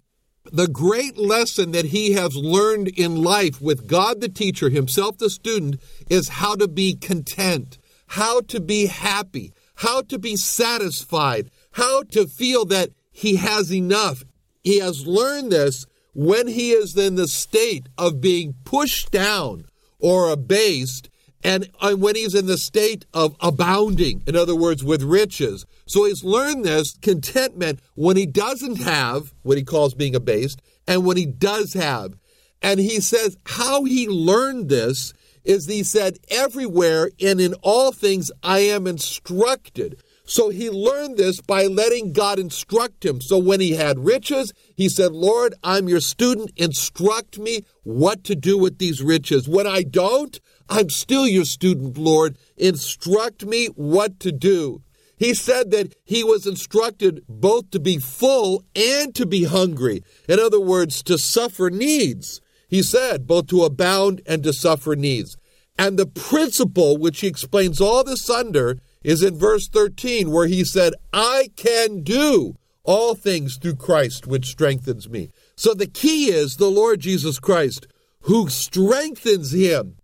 the 0.52 0.68
great 0.68 1.16
lesson 1.16 1.70
that 1.72 1.86
he 1.86 2.12
has 2.12 2.34
learned 2.34 2.88
in 2.88 3.22
life 3.22 3.60
with 3.60 3.86
God 3.86 4.20
the 4.20 4.28
teacher, 4.28 4.68
himself 4.68 5.18
the 5.18 5.30
student, 5.30 5.80
is 6.08 6.28
how 6.28 6.56
to 6.56 6.66
be 6.66 6.94
content, 6.94 7.78
how 8.08 8.40
to 8.42 8.60
be 8.60 8.86
happy, 8.86 9.52
how 9.80 10.02
to 10.02 10.18
be 10.18 10.36
satisfied, 10.36 11.50
how 11.72 12.02
to 12.02 12.26
feel 12.26 12.66
that 12.66 12.90
he 13.10 13.36
has 13.36 13.72
enough. 13.72 14.24
He 14.62 14.78
has 14.78 15.06
learned 15.06 15.52
this 15.52 15.86
when 16.12 16.48
he 16.48 16.72
is 16.72 16.96
in 16.98 17.14
the 17.14 17.26
state 17.26 17.88
of 17.96 18.20
being 18.20 18.54
pushed 18.64 19.10
down 19.10 19.64
or 19.98 20.30
abased 20.30 21.08
and, 21.42 21.70
when 21.80 22.14
he's 22.14 22.34
in 22.34 22.44
the 22.44 22.58
state 22.58 23.06
of 23.14 23.34
abounding, 23.40 24.22
in 24.26 24.36
other 24.36 24.54
words, 24.54 24.84
with 24.84 25.02
riches. 25.02 25.64
So 25.86 26.04
he's 26.04 26.22
learned 26.22 26.66
this 26.66 26.94
contentment 27.00 27.80
when 27.94 28.18
he 28.18 28.26
doesn't 28.26 28.82
have 28.82 29.32
what 29.42 29.56
he 29.56 29.64
calls 29.64 29.94
being 29.94 30.14
abased 30.14 30.60
and 30.86 31.06
when 31.06 31.16
he 31.16 31.24
does 31.24 31.72
have. 31.72 32.18
And 32.60 32.78
he 32.80 33.00
says 33.00 33.38
how 33.46 33.84
he 33.84 34.06
learned 34.06 34.68
this 34.68 35.14
is 35.44 35.66
he 35.66 35.82
said, 35.82 36.18
everywhere 36.28 37.10
and 37.20 37.40
in 37.40 37.54
all 37.62 37.92
things 37.92 38.30
I 38.42 38.60
am 38.60 38.86
instructed. 38.86 40.00
So 40.24 40.50
he 40.50 40.70
learned 40.70 41.16
this 41.16 41.40
by 41.40 41.66
letting 41.66 42.12
God 42.12 42.38
instruct 42.38 43.04
him. 43.04 43.20
So 43.20 43.36
when 43.36 43.60
he 43.60 43.72
had 43.72 44.04
riches, 44.04 44.52
he 44.76 44.88
said, 44.88 45.10
Lord, 45.10 45.54
I'm 45.64 45.88
your 45.88 46.00
student. 46.00 46.52
Instruct 46.56 47.38
me 47.38 47.64
what 47.82 48.22
to 48.24 48.36
do 48.36 48.56
with 48.56 48.78
these 48.78 49.02
riches. 49.02 49.48
When 49.48 49.66
I 49.66 49.82
don't, 49.82 50.38
I'm 50.68 50.88
still 50.88 51.26
your 51.26 51.44
student, 51.44 51.98
Lord. 51.98 52.38
Instruct 52.56 53.44
me 53.44 53.66
what 53.74 54.20
to 54.20 54.30
do. 54.30 54.82
He 55.16 55.34
said 55.34 55.72
that 55.72 55.94
he 56.04 56.22
was 56.22 56.46
instructed 56.46 57.24
both 57.28 57.72
to 57.72 57.80
be 57.80 57.98
full 57.98 58.64
and 58.76 59.12
to 59.16 59.26
be 59.26 59.44
hungry. 59.44 60.02
In 60.28 60.38
other 60.38 60.60
words, 60.60 61.02
to 61.02 61.18
suffer 61.18 61.70
needs. 61.70 62.40
He 62.70 62.84
said 62.84 63.26
both 63.26 63.48
to 63.48 63.64
abound 63.64 64.22
and 64.26 64.44
to 64.44 64.52
suffer 64.52 64.94
needs. 64.94 65.36
And 65.76 65.98
the 65.98 66.06
principle 66.06 66.96
which 66.96 67.20
he 67.20 67.26
explains 67.26 67.80
all 67.80 68.04
this 68.04 68.30
under 68.30 68.78
is 69.02 69.22
in 69.24 69.36
verse 69.36 69.68
13, 69.68 70.30
where 70.30 70.46
he 70.46 70.64
said, 70.64 70.92
I 71.12 71.50
can 71.56 72.02
do 72.02 72.54
all 72.84 73.14
things 73.14 73.56
through 73.56 73.76
Christ, 73.76 74.26
which 74.26 74.46
strengthens 74.46 75.08
me. 75.08 75.30
So 75.56 75.74
the 75.74 75.86
key 75.86 76.26
is 76.30 76.56
the 76.56 76.70
Lord 76.70 77.00
Jesus 77.00 77.40
Christ, 77.40 77.88
who 78.22 78.48
strengthens 78.48 79.52
him 79.52 79.96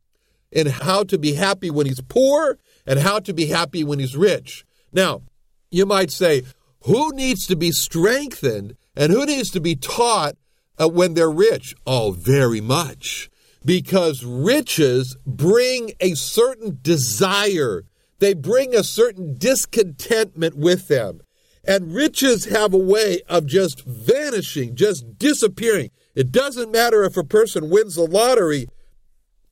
in 0.51 0.67
how 0.67 1.05
to 1.05 1.19
be 1.19 1.35
happy 1.35 1.71
when 1.71 1.87
he's 1.87 2.01
poor 2.01 2.59
and 2.85 2.99
how 2.99 3.21
to 3.21 3.33
be 3.33 3.47
happy 3.47 3.85
when 3.85 3.99
he's 3.99 4.17
rich. 4.17 4.65
Now, 4.93 5.23
you 5.71 5.87
might 5.87 6.11
say, 6.11 6.43
who 6.81 7.13
needs 7.15 7.47
to 7.47 7.57
be 7.57 7.71
strengthened 7.71 8.77
and 8.97 9.13
who 9.13 9.27
needs 9.27 9.51
to 9.51 9.61
be 9.61 9.77
taught 9.77 10.37
uh, 10.79 10.89
when 10.89 11.15
they're 11.15 11.31
rich? 11.31 11.75
Oh, 11.87 12.13
very 12.13 12.61
much. 12.61 13.31
Because 13.65 14.25
riches 14.25 15.17
bring 15.27 15.93
a 16.01 16.15
certain 16.15 16.79
desire, 16.83 17.85
they 18.19 18.35
bring 18.35 18.75
a 18.75 18.85
certain 18.85 19.37
discontentment 19.37 20.57
with 20.57 20.89
them. 20.89 21.21
And 21.65 21.93
riches 21.93 22.45
have 22.45 22.73
a 22.73 22.79
way 22.79 23.23
of 23.29 23.47
just 23.47 23.85
vanishing, 23.85 24.77
just 24.77 25.19
disappearing. 25.19 25.91
It 26.15 26.31
doesn't 26.31 26.71
matter 26.71 27.03
if 27.03 27.17
a 27.17 27.25
person 27.25 27.71
wins 27.71 27.97
the 27.97 28.03
lottery 28.03 28.69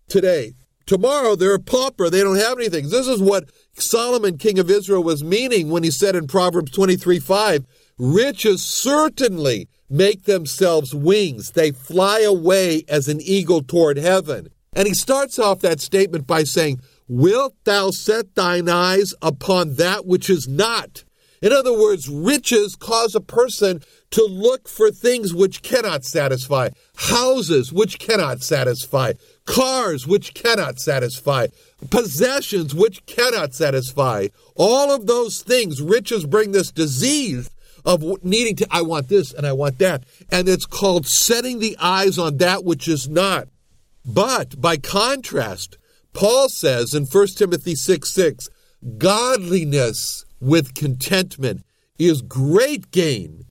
today. 0.08 0.54
Tomorrow 0.87 1.34
they're 1.34 1.54
a 1.54 1.60
pauper. 1.60 2.10
They 2.10 2.20
don't 2.20 2.37
have 2.37 2.58
anything. 2.58 2.90
This 2.90 3.06
is 3.06 3.20
what 3.20 3.50
Solomon, 3.74 4.38
king 4.38 4.58
of 4.58 4.70
Israel, 4.70 5.02
was 5.02 5.24
meaning 5.24 5.70
when 5.70 5.82
he 5.82 5.90
said 5.90 6.14
in 6.14 6.26
Proverbs 6.26 6.70
23 6.72 7.18
5, 7.18 7.64
Riches 7.98 8.62
certainly 8.62 9.68
make 9.88 10.24
themselves 10.24 10.94
wings. 10.94 11.52
They 11.52 11.70
fly 11.70 12.20
away 12.20 12.85
as 12.88 13.07
an 13.07 13.20
eagle 13.20 13.62
toward 13.62 13.98
heaven. 13.98 14.48
And 14.72 14.88
he 14.88 14.94
starts 14.94 15.38
off 15.38 15.61
that 15.61 15.80
statement 15.80 16.26
by 16.26 16.42
saying, 16.42 16.80
Wilt 17.07 17.54
thou 17.64 17.90
set 17.90 18.35
thine 18.35 18.68
eyes 18.68 19.14
upon 19.22 19.74
that 19.74 20.07
which 20.07 20.28
is 20.28 20.48
not? 20.48 21.04
In 21.40 21.52
other 21.52 21.78
words, 21.78 22.09
riches 22.09 22.74
cause 22.74 23.14
a 23.14 23.20
person 23.20 23.83
to 24.11 24.24
look 24.24 24.66
for 24.66 24.90
things 24.90 25.35
which 25.35 25.62
cannot 25.62 26.04
satisfy, 26.04 26.70
houses 26.96 27.72
which 27.72 27.98
cannot 27.98 28.42
satisfy, 28.42 29.12
cars 29.44 30.07
which 30.07 30.33
cannot 30.33 30.80
satisfy, 30.80 31.48
possessions 31.90 32.74
which 32.74 33.04
cannot 33.04 33.54
satisfy. 33.54 34.28
All 34.54 34.90
of 34.90 35.07
those 35.07 35.42
things, 35.42 35.83
riches 35.83 36.24
bring 36.24 36.52
this 36.52 36.72
disease 36.72 37.50
of 37.84 38.24
needing 38.24 38.56
to, 38.56 38.66
I 38.70 38.82
want 38.82 39.08
this 39.08 39.32
and 39.32 39.46
I 39.46 39.52
want 39.52 39.78
that. 39.78 40.04
And 40.30 40.48
it's 40.48 40.66
called 40.66 41.06
setting 41.06 41.58
the 41.58 41.76
eyes 41.78 42.18
on 42.18 42.38
that 42.38 42.64
which 42.64 42.88
is 42.88 43.08
not. 43.08 43.48
But 44.04 44.60
by 44.60 44.76
contrast, 44.76 45.78
Paul 46.12 46.48
says 46.48 46.94
in 46.94 47.06
1 47.06 47.26
Timothy 47.28 47.74
6 47.74 48.08
6, 48.08 48.48
godliness 48.98 50.24
with 50.40 50.74
contentment 50.74 51.64
is 51.98 52.22
great 52.22 52.90
gain. 52.90 53.46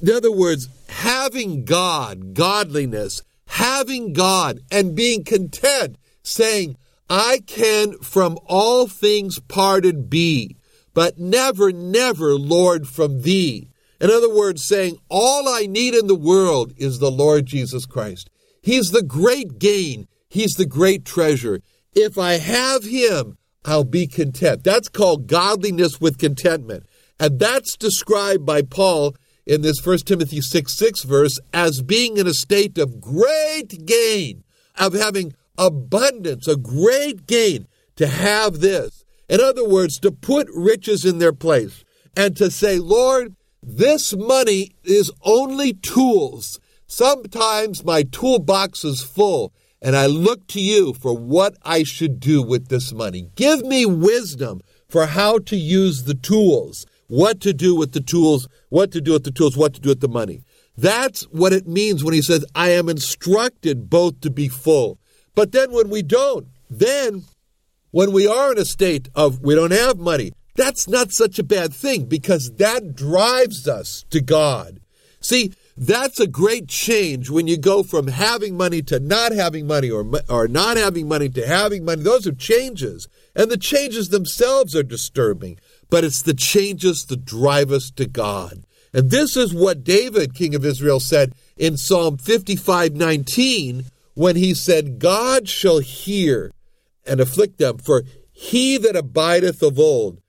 In 0.00 0.10
other 0.10 0.32
words, 0.32 0.68
having 0.88 1.64
God, 1.64 2.34
godliness, 2.34 3.22
having 3.46 4.12
God, 4.12 4.60
and 4.70 4.94
being 4.94 5.24
content, 5.24 5.96
saying, 6.22 6.76
I 7.10 7.40
can 7.46 7.98
from 7.98 8.38
all 8.44 8.86
things 8.86 9.40
parted 9.40 10.10
be, 10.10 10.56
but 10.92 11.18
never, 11.18 11.72
never, 11.72 12.34
Lord, 12.34 12.86
from 12.86 13.22
thee. 13.22 13.67
In 14.00 14.10
other 14.10 14.32
words, 14.32 14.64
saying, 14.64 14.98
All 15.08 15.48
I 15.48 15.66
need 15.66 15.94
in 15.94 16.06
the 16.06 16.14
world 16.14 16.72
is 16.76 16.98
the 16.98 17.10
Lord 17.10 17.46
Jesus 17.46 17.86
Christ. 17.86 18.30
He's 18.62 18.90
the 18.90 19.02
great 19.02 19.58
gain, 19.58 20.08
He's 20.28 20.54
the 20.54 20.66
great 20.66 21.04
treasure. 21.04 21.60
If 21.94 22.18
I 22.18 22.34
have 22.34 22.84
Him, 22.84 23.38
I'll 23.64 23.84
be 23.84 24.06
content. 24.06 24.62
That's 24.62 24.88
called 24.88 25.26
godliness 25.26 26.00
with 26.00 26.18
contentment. 26.18 26.86
And 27.18 27.38
that's 27.38 27.76
described 27.76 28.46
by 28.46 28.62
Paul 28.62 29.16
in 29.46 29.62
this 29.62 29.84
1 29.84 29.98
Timothy 29.98 30.40
6 30.40 30.76
6 30.76 31.02
verse 31.04 31.38
as 31.52 31.82
being 31.82 32.18
in 32.18 32.26
a 32.26 32.34
state 32.34 32.78
of 32.78 33.00
great 33.00 33.86
gain, 33.86 34.44
of 34.76 34.92
having 34.92 35.34
abundance, 35.56 36.46
a 36.46 36.56
great 36.56 37.26
gain 37.26 37.66
to 37.96 38.06
have 38.06 38.60
this. 38.60 39.04
In 39.28 39.40
other 39.40 39.68
words, 39.68 39.98
to 40.00 40.12
put 40.12 40.48
riches 40.54 41.04
in 41.04 41.18
their 41.18 41.32
place 41.32 41.84
and 42.16 42.36
to 42.36 42.50
say, 42.50 42.78
Lord, 42.78 43.34
this 43.62 44.14
money 44.16 44.70
is 44.84 45.10
only 45.22 45.72
tools. 45.74 46.60
Sometimes 46.86 47.84
my 47.84 48.02
toolbox 48.02 48.84
is 48.84 49.02
full 49.02 49.52
and 49.80 49.94
I 49.96 50.06
look 50.06 50.46
to 50.48 50.60
you 50.60 50.92
for 50.94 51.16
what 51.16 51.56
I 51.62 51.82
should 51.82 52.20
do 52.20 52.42
with 52.42 52.68
this 52.68 52.92
money. 52.92 53.30
Give 53.36 53.64
me 53.64 53.86
wisdom 53.86 54.60
for 54.88 55.06
how 55.06 55.38
to 55.38 55.56
use 55.56 56.04
the 56.04 56.14
tools, 56.14 56.86
what 57.08 57.40
to 57.40 57.52
do 57.52 57.74
with 57.76 57.92
the 57.92 58.00
tools, 58.00 58.48
what 58.70 58.90
to 58.92 59.00
do 59.00 59.12
with 59.12 59.24
the 59.24 59.30
tools, 59.30 59.56
what 59.56 59.74
to 59.74 59.80
do 59.80 59.90
with 59.90 60.00
the 60.00 60.08
money. 60.08 60.42
That's 60.76 61.22
what 61.24 61.52
it 61.52 61.66
means 61.66 62.04
when 62.04 62.14
he 62.14 62.22
says, 62.22 62.44
I 62.54 62.70
am 62.70 62.88
instructed 62.88 63.90
both 63.90 64.20
to 64.20 64.30
be 64.30 64.48
full. 64.48 64.98
But 65.34 65.52
then 65.52 65.72
when 65.72 65.90
we 65.90 66.02
don't, 66.02 66.46
then 66.70 67.24
when 67.90 68.12
we 68.12 68.26
are 68.26 68.52
in 68.52 68.58
a 68.58 68.64
state 68.64 69.08
of 69.14 69.40
we 69.40 69.54
don't 69.54 69.72
have 69.72 69.98
money, 69.98 70.32
that's 70.58 70.88
not 70.88 71.12
such 71.12 71.38
a 71.38 71.44
bad 71.44 71.72
thing 71.72 72.04
because 72.06 72.56
that 72.56 72.94
drives 72.94 73.68
us 73.68 74.04
to 74.10 74.20
God. 74.20 74.80
See, 75.20 75.52
that's 75.76 76.18
a 76.18 76.26
great 76.26 76.68
change 76.68 77.30
when 77.30 77.46
you 77.46 77.56
go 77.56 77.84
from 77.84 78.08
having 78.08 78.56
money 78.56 78.82
to 78.82 78.98
not 78.98 79.30
having 79.32 79.66
money 79.66 79.90
or, 79.90 80.04
or 80.28 80.48
not 80.48 80.76
having 80.76 81.06
money 81.06 81.28
to 81.28 81.46
having 81.46 81.84
money. 81.84 82.02
Those 82.02 82.26
are 82.26 82.32
changes. 82.32 83.06
And 83.36 83.50
the 83.50 83.56
changes 83.56 84.08
themselves 84.08 84.74
are 84.74 84.82
disturbing. 84.82 85.60
But 85.88 86.02
it's 86.02 86.22
the 86.22 86.34
changes 86.34 87.06
that 87.06 87.24
drive 87.24 87.70
us 87.70 87.90
to 87.92 88.06
God. 88.06 88.64
And 88.92 89.10
this 89.10 89.36
is 89.36 89.54
what 89.54 89.84
David, 89.84 90.34
king 90.34 90.56
of 90.56 90.64
Israel, 90.64 90.98
said 90.98 91.34
in 91.56 91.76
Psalm 91.76 92.18
55 92.18 92.94
19 92.94 93.84
when 94.14 94.34
he 94.34 94.54
said, 94.54 94.98
God 94.98 95.48
shall 95.48 95.78
hear 95.78 96.50
and 97.06 97.20
afflict 97.20 97.58
them, 97.58 97.78
for 97.78 98.02
he 98.32 98.76
that 98.78 98.96
abideth 98.96 99.62
of 99.62 99.78
old, 99.78 100.20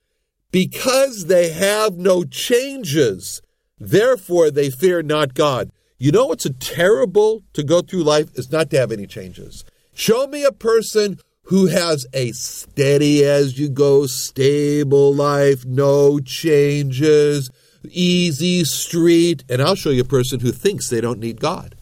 because 0.50 1.26
they 1.26 1.50
have 1.50 1.96
no 1.96 2.24
changes 2.24 3.40
Therefore, 3.80 4.50
they 4.50 4.68
fear 4.68 5.02
not 5.02 5.32
God. 5.32 5.72
You 5.98 6.12
know 6.12 6.26
what's 6.26 6.44
a 6.44 6.52
terrible 6.52 7.42
to 7.54 7.62
go 7.62 7.80
through 7.80 8.04
life 8.04 8.30
is 8.34 8.52
not 8.52 8.70
to 8.70 8.78
have 8.78 8.92
any 8.92 9.06
changes. 9.06 9.64
Show 9.94 10.26
me 10.26 10.44
a 10.44 10.52
person 10.52 11.18
who 11.44 11.66
has 11.66 12.06
a 12.12 12.32
steady 12.32 13.24
as 13.24 13.58
you 13.58 13.70
go, 13.70 14.06
stable 14.06 15.14
life, 15.14 15.64
no 15.64 16.20
changes, 16.20 17.50
easy 17.88 18.64
street, 18.64 19.44
and 19.48 19.62
I'll 19.62 19.74
show 19.74 19.90
you 19.90 20.02
a 20.02 20.04
person 20.04 20.40
who 20.40 20.52
thinks 20.52 20.88
they 20.88 21.00
don't 21.00 21.18
need 21.18 21.40
God. 21.40 21.74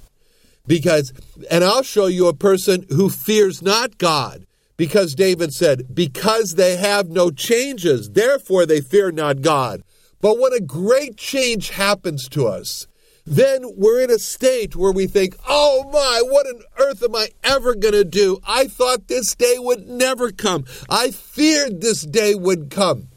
Because, 0.66 1.12
and 1.50 1.64
I'll 1.64 1.82
show 1.82 2.06
you 2.06 2.28
a 2.28 2.34
person 2.34 2.86
who 2.90 3.10
fears 3.10 3.60
not 3.60 3.98
God. 3.98 4.46
Because 4.78 5.16
David 5.16 5.52
said, 5.52 5.94
because 5.94 6.54
they 6.54 6.76
have 6.76 7.10
no 7.10 7.30
changes, 7.30 8.10
therefore 8.10 8.64
they 8.64 8.80
fear 8.80 9.10
not 9.10 9.42
God. 9.42 9.82
But 10.20 10.38
when 10.38 10.52
a 10.52 10.60
great 10.60 11.16
change 11.16 11.70
happens 11.70 12.28
to 12.30 12.46
us, 12.46 12.86
then 13.26 13.64
we're 13.76 14.00
in 14.00 14.10
a 14.10 14.18
state 14.18 14.76
where 14.76 14.92
we 14.92 15.06
think, 15.06 15.36
oh 15.46 15.90
my, 15.92 16.22
what 16.24 16.46
on 16.46 16.62
earth 16.78 17.02
am 17.02 17.14
I 17.14 17.28
ever 17.44 17.74
going 17.74 17.92
to 17.92 18.04
do? 18.04 18.38
I 18.46 18.68
thought 18.68 19.08
this 19.08 19.34
day 19.34 19.56
would 19.58 19.86
never 19.86 20.30
come. 20.30 20.64
I 20.88 21.10
feared 21.10 21.80
this 21.80 22.06
day 22.06 22.34
would 22.34 22.70
come. 22.70 23.08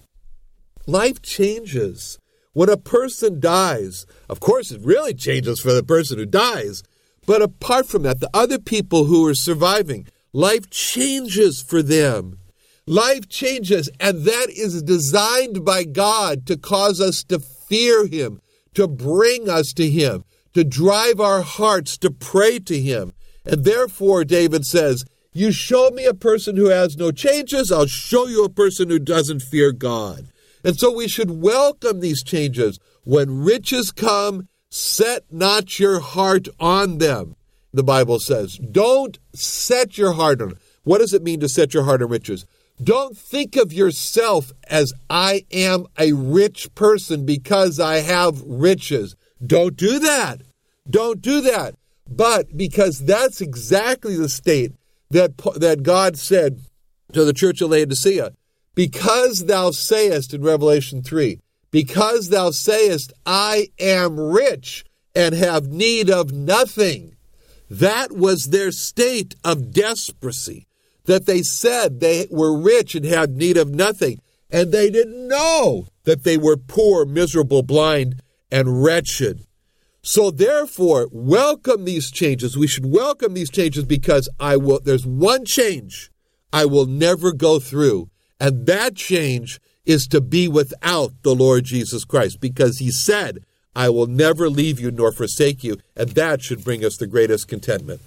Life 0.87 1.21
changes. 1.21 2.17
When 2.53 2.69
a 2.69 2.75
person 2.75 3.39
dies, 3.39 4.05
of 4.27 4.39
course, 4.39 4.71
it 4.71 4.81
really 4.81 5.13
changes 5.13 5.61
for 5.61 5.71
the 5.71 5.83
person 5.83 6.17
who 6.17 6.25
dies. 6.25 6.83
But 7.25 7.41
apart 7.41 7.85
from 7.85 8.01
that, 8.03 8.19
the 8.19 8.31
other 8.33 8.59
people 8.59 9.05
who 9.05 9.25
are 9.27 9.35
surviving, 9.35 10.07
life 10.33 10.69
changes 10.69 11.61
for 11.61 11.81
them. 11.81 12.39
Life 12.87 13.29
changes, 13.29 13.89
and 13.99 14.25
that 14.25 14.47
is 14.49 14.81
designed 14.81 15.63
by 15.63 15.83
God 15.83 16.45
to 16.47 16.57
cause 16.57 16.99
us 16.99 17.23
to 17.25 17.39
fear 17.39 18.07
Him, 18.07 18.41
to 18.73 18.87
bring 18.87 19.49
us 19.49 19.71
to 19.73 19.89
Him, 19.89 20.23
to 20.53 20.63
drive 20.63 21.19
our 21.19 21.41
hearts 21.41 21.97
to 21.99 22.11
pray 22.11 22.59
to 22.59 22.79
Him. 22.79 23.13
And 23.45 23.63
therefore, 23.63 24.25
David 24.25 24.65
says, 24.65 25.05
You 25.31 25.51
show 25.51 25.91
me 25.91 26.05
a 26.05 26.13
person 26.13 26.55
who 26.55 26.69
has 26.69 26.97
no 26.97 27.11
changes, 27.11 27.71
I'll 27.71 27.85
show 27.85 28.27
you 28.27 28.43
a 28.43 28.49
person 28.49 28.89
who 28.89 28.99
doesn't 28.99 29.41
fear 29.41 29.71
God. 29.71 30.31
And 30.63 30.77
so 30.77 30.91
we 30.91 31.07
should 31.07 31.31
welcome 31.31 31.99
these 31.99 32.23
changes. 32.23 32.79
When 33.03 33.43
riches 33.43 33.91
come, 33.91 34.47
set 34.69 35.23
not 35.31 35.79
your 35.79 35.99
heart 35.99 36.47
on 36.59 36.99
them, 36.99 37.35
the 37.73 37.83
Bible 37.83 38.19
says. 38.19 38.57
Don't 38.57 39.19
set 39.33 39.97
your 39.97 40.13
heart 40.13 40.41
on. 40.41 40.53
What 40.83 40.99
does 40.99 41.13
it 41.13 41.23
mean 41.23 41.39
to 41.41 41.49
set 41.49 41.73
your 41.73 41.83
heart 41.83 42.01
on 42.01 42.09
riches? 42.09 42.45
Don't 42.83 43.15
think 43.15 43.55
of 43.55 43.71
yourself 43.71 44.51
as 44.67 44.91
I 45.09 45.45
am 45.51 45.85
a 45.99 46.13
rich 46.13 46.73
person 46.73 47.25
because 47.25 47.79
I 47.79 47.97
have 47.97 48.41
riches. 48.41 49.15
Don't 49.45 49.75
do 49.75 49.99
that. 49.99 50.41
Don't 50.89 51.21
do 51.21 51.41
that. 51.41 51.75
But 52.09 52.57
because 52.57 52.99
that's 52.99 53.39
exactly 53.39 54.15
the 54.15 54.29
state 54.29 54.73
that, 55.11 55.37
that 55.57 55.83
God 55.83 56.17
said 56.17 56.61
to 57.13 57.23
the 57.23 57.33
church 57.33 57.61
of 57.61 57.69
Laodicea, 57.69 58.33
because 58.73 59.45
thou 59.45 59.71
sayest 59.71 60.33
in 60.33 60.41
Revelation 60.41 61.03
3, 61.03 61.39
because 61.69 62.29
thou 62.29 62.51
sayest, 62.51 63.13
I 63.25 63.67
am 63.79 64.19
rich 64.19 64.85
and 65.15 65.35
have 65.35 65.67
need 65.67 66.09
of 66.09 66.31
nothing. 66.31 67.15
That 67.71 68.11
was 68.11 68.47
their 68.49 68.69
state 68.73 69.33
of 69.45 69.71
desperation 69.71 70.65
that 71.05 71.25
they 71.25 71.41
said 71.41 72.01
they 72.01 72.27
were 72.29 72.57
rich 72.57 72.95
and 72.95 73.05
had 73.05 73.37
need 73.37 73.55
of 73.55 73.73
nothing, 73.73 74.19
and 74.49 74.73
they 74.73 74.89
didn't 74.89 75.29
know 75.29 75.87
that 76.03 76.25
they 76.25 76.37
were 76.37 76.57
poor, 76.57 77.05
miserable, 77.05 77.63
blind, 77.63 78.21
and 78.51 78.83
wretched. 78.83 79.45
So 80.01 80.31
therefore, 80.31 81.07
welcome 81.13 81.85
these 81.85 82.11
changes. 82.11 82.57
We 82.57 82.67
should 82.67 82.91
welcome 82.91 83.35
these 83.35 83.49
changes 83.49 83.85
because 83.85 84.27
I 84.37 84.57
will 84.57 84.81
there's 84.81 85.07
one 85.07 85.45
change 85.45 86.11
I 86.51 86.65
will 86.65 86.87
never 86.87 87.31
go 87.31 87.61
through, 87.61 88.09
and 88.37 88.65
that 88.65 88.97
change 88.97 89.61
is 89.85 90.07
to 90.07 90.19
be 90.19 90.49
without 90.49 91.13
the 91.23 91.33
Lord 91.33 91.63
Jesus 91.63 92.03
Christ 92.03 92.41
because 92.41 92.79
he 92.79 92.91
said, 92.91 93.45
I 93.75 93.89
will 93.89 94.07
never 94.07 94.49
leave 94.49 94.79
you 94.79 94.91
nor 94.91 95.11
forsake 95.11 95.63
you, 95.63 95.77
and 95.95 96.09
that 96.09 96.41
should 96.41 96.63
bring 96.63 96.83
us 96.83 96.97
the 96.97 97.07
greatest 97.07 97.47
contentment. 97.47 98.01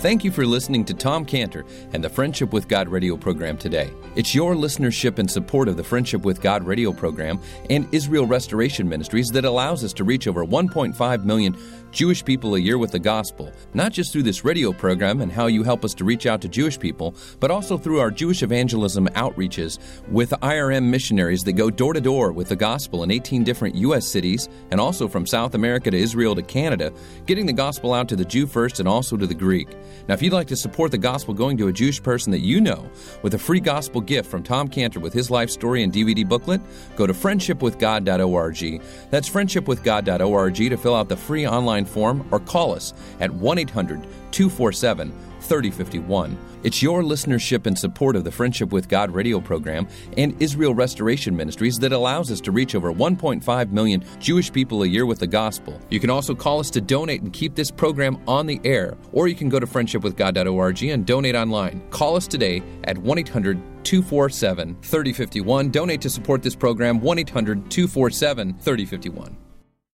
Thank 0.00 0.24
you 0.24 0.30
for 0.30 0.46
listening 0.46 0.86
to 0.86 0.94
Tom 0.94 1.26
Cantor 1.26 1.66
and 1.92 2.02
the 2.02 2.08
Friendship 2.08 2.54
with 2.54 2.68
God 2.68 2.88
radio 2.88 3.18
program 3.18 3.58
today. 3.58 3.92
It's 4.16 4.34
your 4.34 4.54
listenership 4.54 5.18
and 5.18 5.30
support 5.30 5.68
of 5.68 5.76
the 5.76 5.84
Friendship 5.84 6.22
with 6.22 6.40
God 6.40 6.62
radio 6.62 6.90
program 6.90 7.38
and 7.68 7.86
Israel 7.92 8.26
Restoration 8.26 8.88
Ministries 8.88 9.28
that 9.28 9.44
allows 9.44 9.84
us 9.84 9.92
to 9.92 10.04
reach 10.04 10.26
over 10.26 10.42
1.5 10.42 11.24
million 11.24 11.54
Jewish 11.92 12.24
people 12.24 12.54
a 12.54 12.58
year 12.58 12.78
with 12.78 12.92
the 12.92 12.98
gospel, 12.98 13.52
not 13.74 13.92
just 13.92 14.12
through 14.12 14.22
this 14.22 14.44
radio 14.44 14.72
program 14.72 15.20
and 15.20 15.32
how 15.32 15.46
you 15.46 15.62
help 15.62 15.84
us 15.84 15.92
to 15.94 16.04
reach 16.04 16.26
out 16.26 16.40
to 16.42 16.48
Jewish 16.48 16.78
people, 16.78 17.14
but 17.40 17.50
also 17.50 17.76
through 17.76 17.98
our 17.98 18.10
Jewish 18.10 18.42
evangelism 18.42 19.08
outreaches 19.08 19.78
with 20.08 20.30
IRM 20.30 20.84
missionaries 20.84 21.42
that 21.42 21.54
go 21.54 21.68
door 21.68 21.92
to 21.92 22.00
door 22.00 22.32
with 22.32 22.48
the 22.48 22.56
gospel 22.56 23.02
in 23.02 23.10
18 23.10 23.42
different 23.42 23.74
U.S. 23.76 24.06
cities 24.06 24.48
and 24.70 24.80
also 24.80 25.08
from 25.08 25.26
South 25.26 25.54
America 25.54 25.90
to 25.90 25.96
Israel 25.96 26.34
to 26.34 26.42
Canada, 26.42 26.92
getting 27.26 27.46
the 27.46 27.52
gospel 27.52 27.92
out 27.92 28.08
to 28.08 28.16
the 28.16 28.24
Jew 28.24 28.46
first 28.46 28.78
and 28.78 28.88
also 28.88 29.16
to 29.16 29.26
the 29.26 29.34
Greek. 29.34 29.68
Now, 30.06 30.14
if 30.14 30.22
you'd 30.22 30.32
like 30.32 30.48
to 30.48 30.56
support 30.56 30.92
the 30.92 30.98
gospel 30.98 31.34
going 31.34 31.56
to 31.58 31.68
a 31.68 31.72
Jewish 31.72 32.02
person 32.02 32.30
that 32.32 32.40
you 32.40 32.60
know 32.60 32.88
with 33.22 33.34
a 33.34 33.38
free 33.38 33.60
gospel 33.60 34.00
gift 34.00 34.30
from 34.30 34.42
Tom 34.42 34.68
Cantor 34.68 35.00
with 35.00 35.12
his 35.12 35.30
life 35.30 35.50
story 35.50 35.82
and 35.82 35.92
DVD 35.92 36.28
booklet, 36.28 36.60
go 36.96 37.06
to 37.06 37.12
friendshipwithgod.org. 37.12 38.82
That's 39.10 39.28
friendshipwithgod.org 39.28 40.54
to 40.54 40.76
fill 40.76 40.94
out 40.94 41.08
the 41.08 41.16
free 41.16 41.44
online 41.80 41.84
form 41.92 42.26
or 42.30 42.40
call 42.40 42.74
us 42.74 42.92
at 43.20 43.30
1 43.30 43.58
800 43.58 44.02
247 44.30 45.12
3051. 45.40 46.38
It's 46.62 46.82
your 46.82 47.02
listenership 47.02 47.66
and 47.66 47.76
support 47.76 48.14
of 48.14 48.24
the 48.24 48.30
Friendship 48.30 48.70
with 48.70 48.88
God 48.88 49.10
radio 49.10 49.40
program 49.40 49.88
and 50.18 50.40
Israel 50.42 50.74
Restoration 50.74 51.34
Ministries 51.34 51.78
that 51.78 51.92
allows 51.92 52.30
us 52.30 52.40
to 52.42 52.52
reach 52.52 52.74
over 52.74 52.92
1.5 52.92 53.70
million 53.72 54.04
Jewish 54.18 54.52
people 54.52 54.82
a 54.82 54.86
year 54.86 55.06
with 55.06 55.18
the 55.18 55.26
gospel. 55.26 55.80
You 55.88 55.98
can 55.98 56.10
also 56.10 56.34
call 56.34 56.60
us 56.60 56.70
to 56.72 56.82
donate 56.82 57.22
and 57.22 57.32
keep 57.32 57.54
this 57.54 57.70
program 57.70 58.18
on 58.28 58.46
the 58.46 58.60
air, 58.62 58.94
or 59.12 59.26
you 59.26 59.34
can 59.34 59.48
go 59.48 59.58
to 59.58 59.66
friendshipwithgod.org 59.66 60.82
and 60.82 61.06
donate 61.06 61.34
online. 61.34 61.80
Call 61.88 62.14
us 62.14 62.26
today 62.26 62.62
at 62.84 62.98
1 62.98 63.18
800 63.18 63.56
247 63.82 64.76
3051. 64.82 65.70
Donate 65.70 66.02
to 66.02 66.10
support 66.10 66.42
this 66.42 66.54
program 66.54 67.00
1 67.00 67.18
800 67.20 67.70
247 67.70 68.54
3051. 68.58 69.39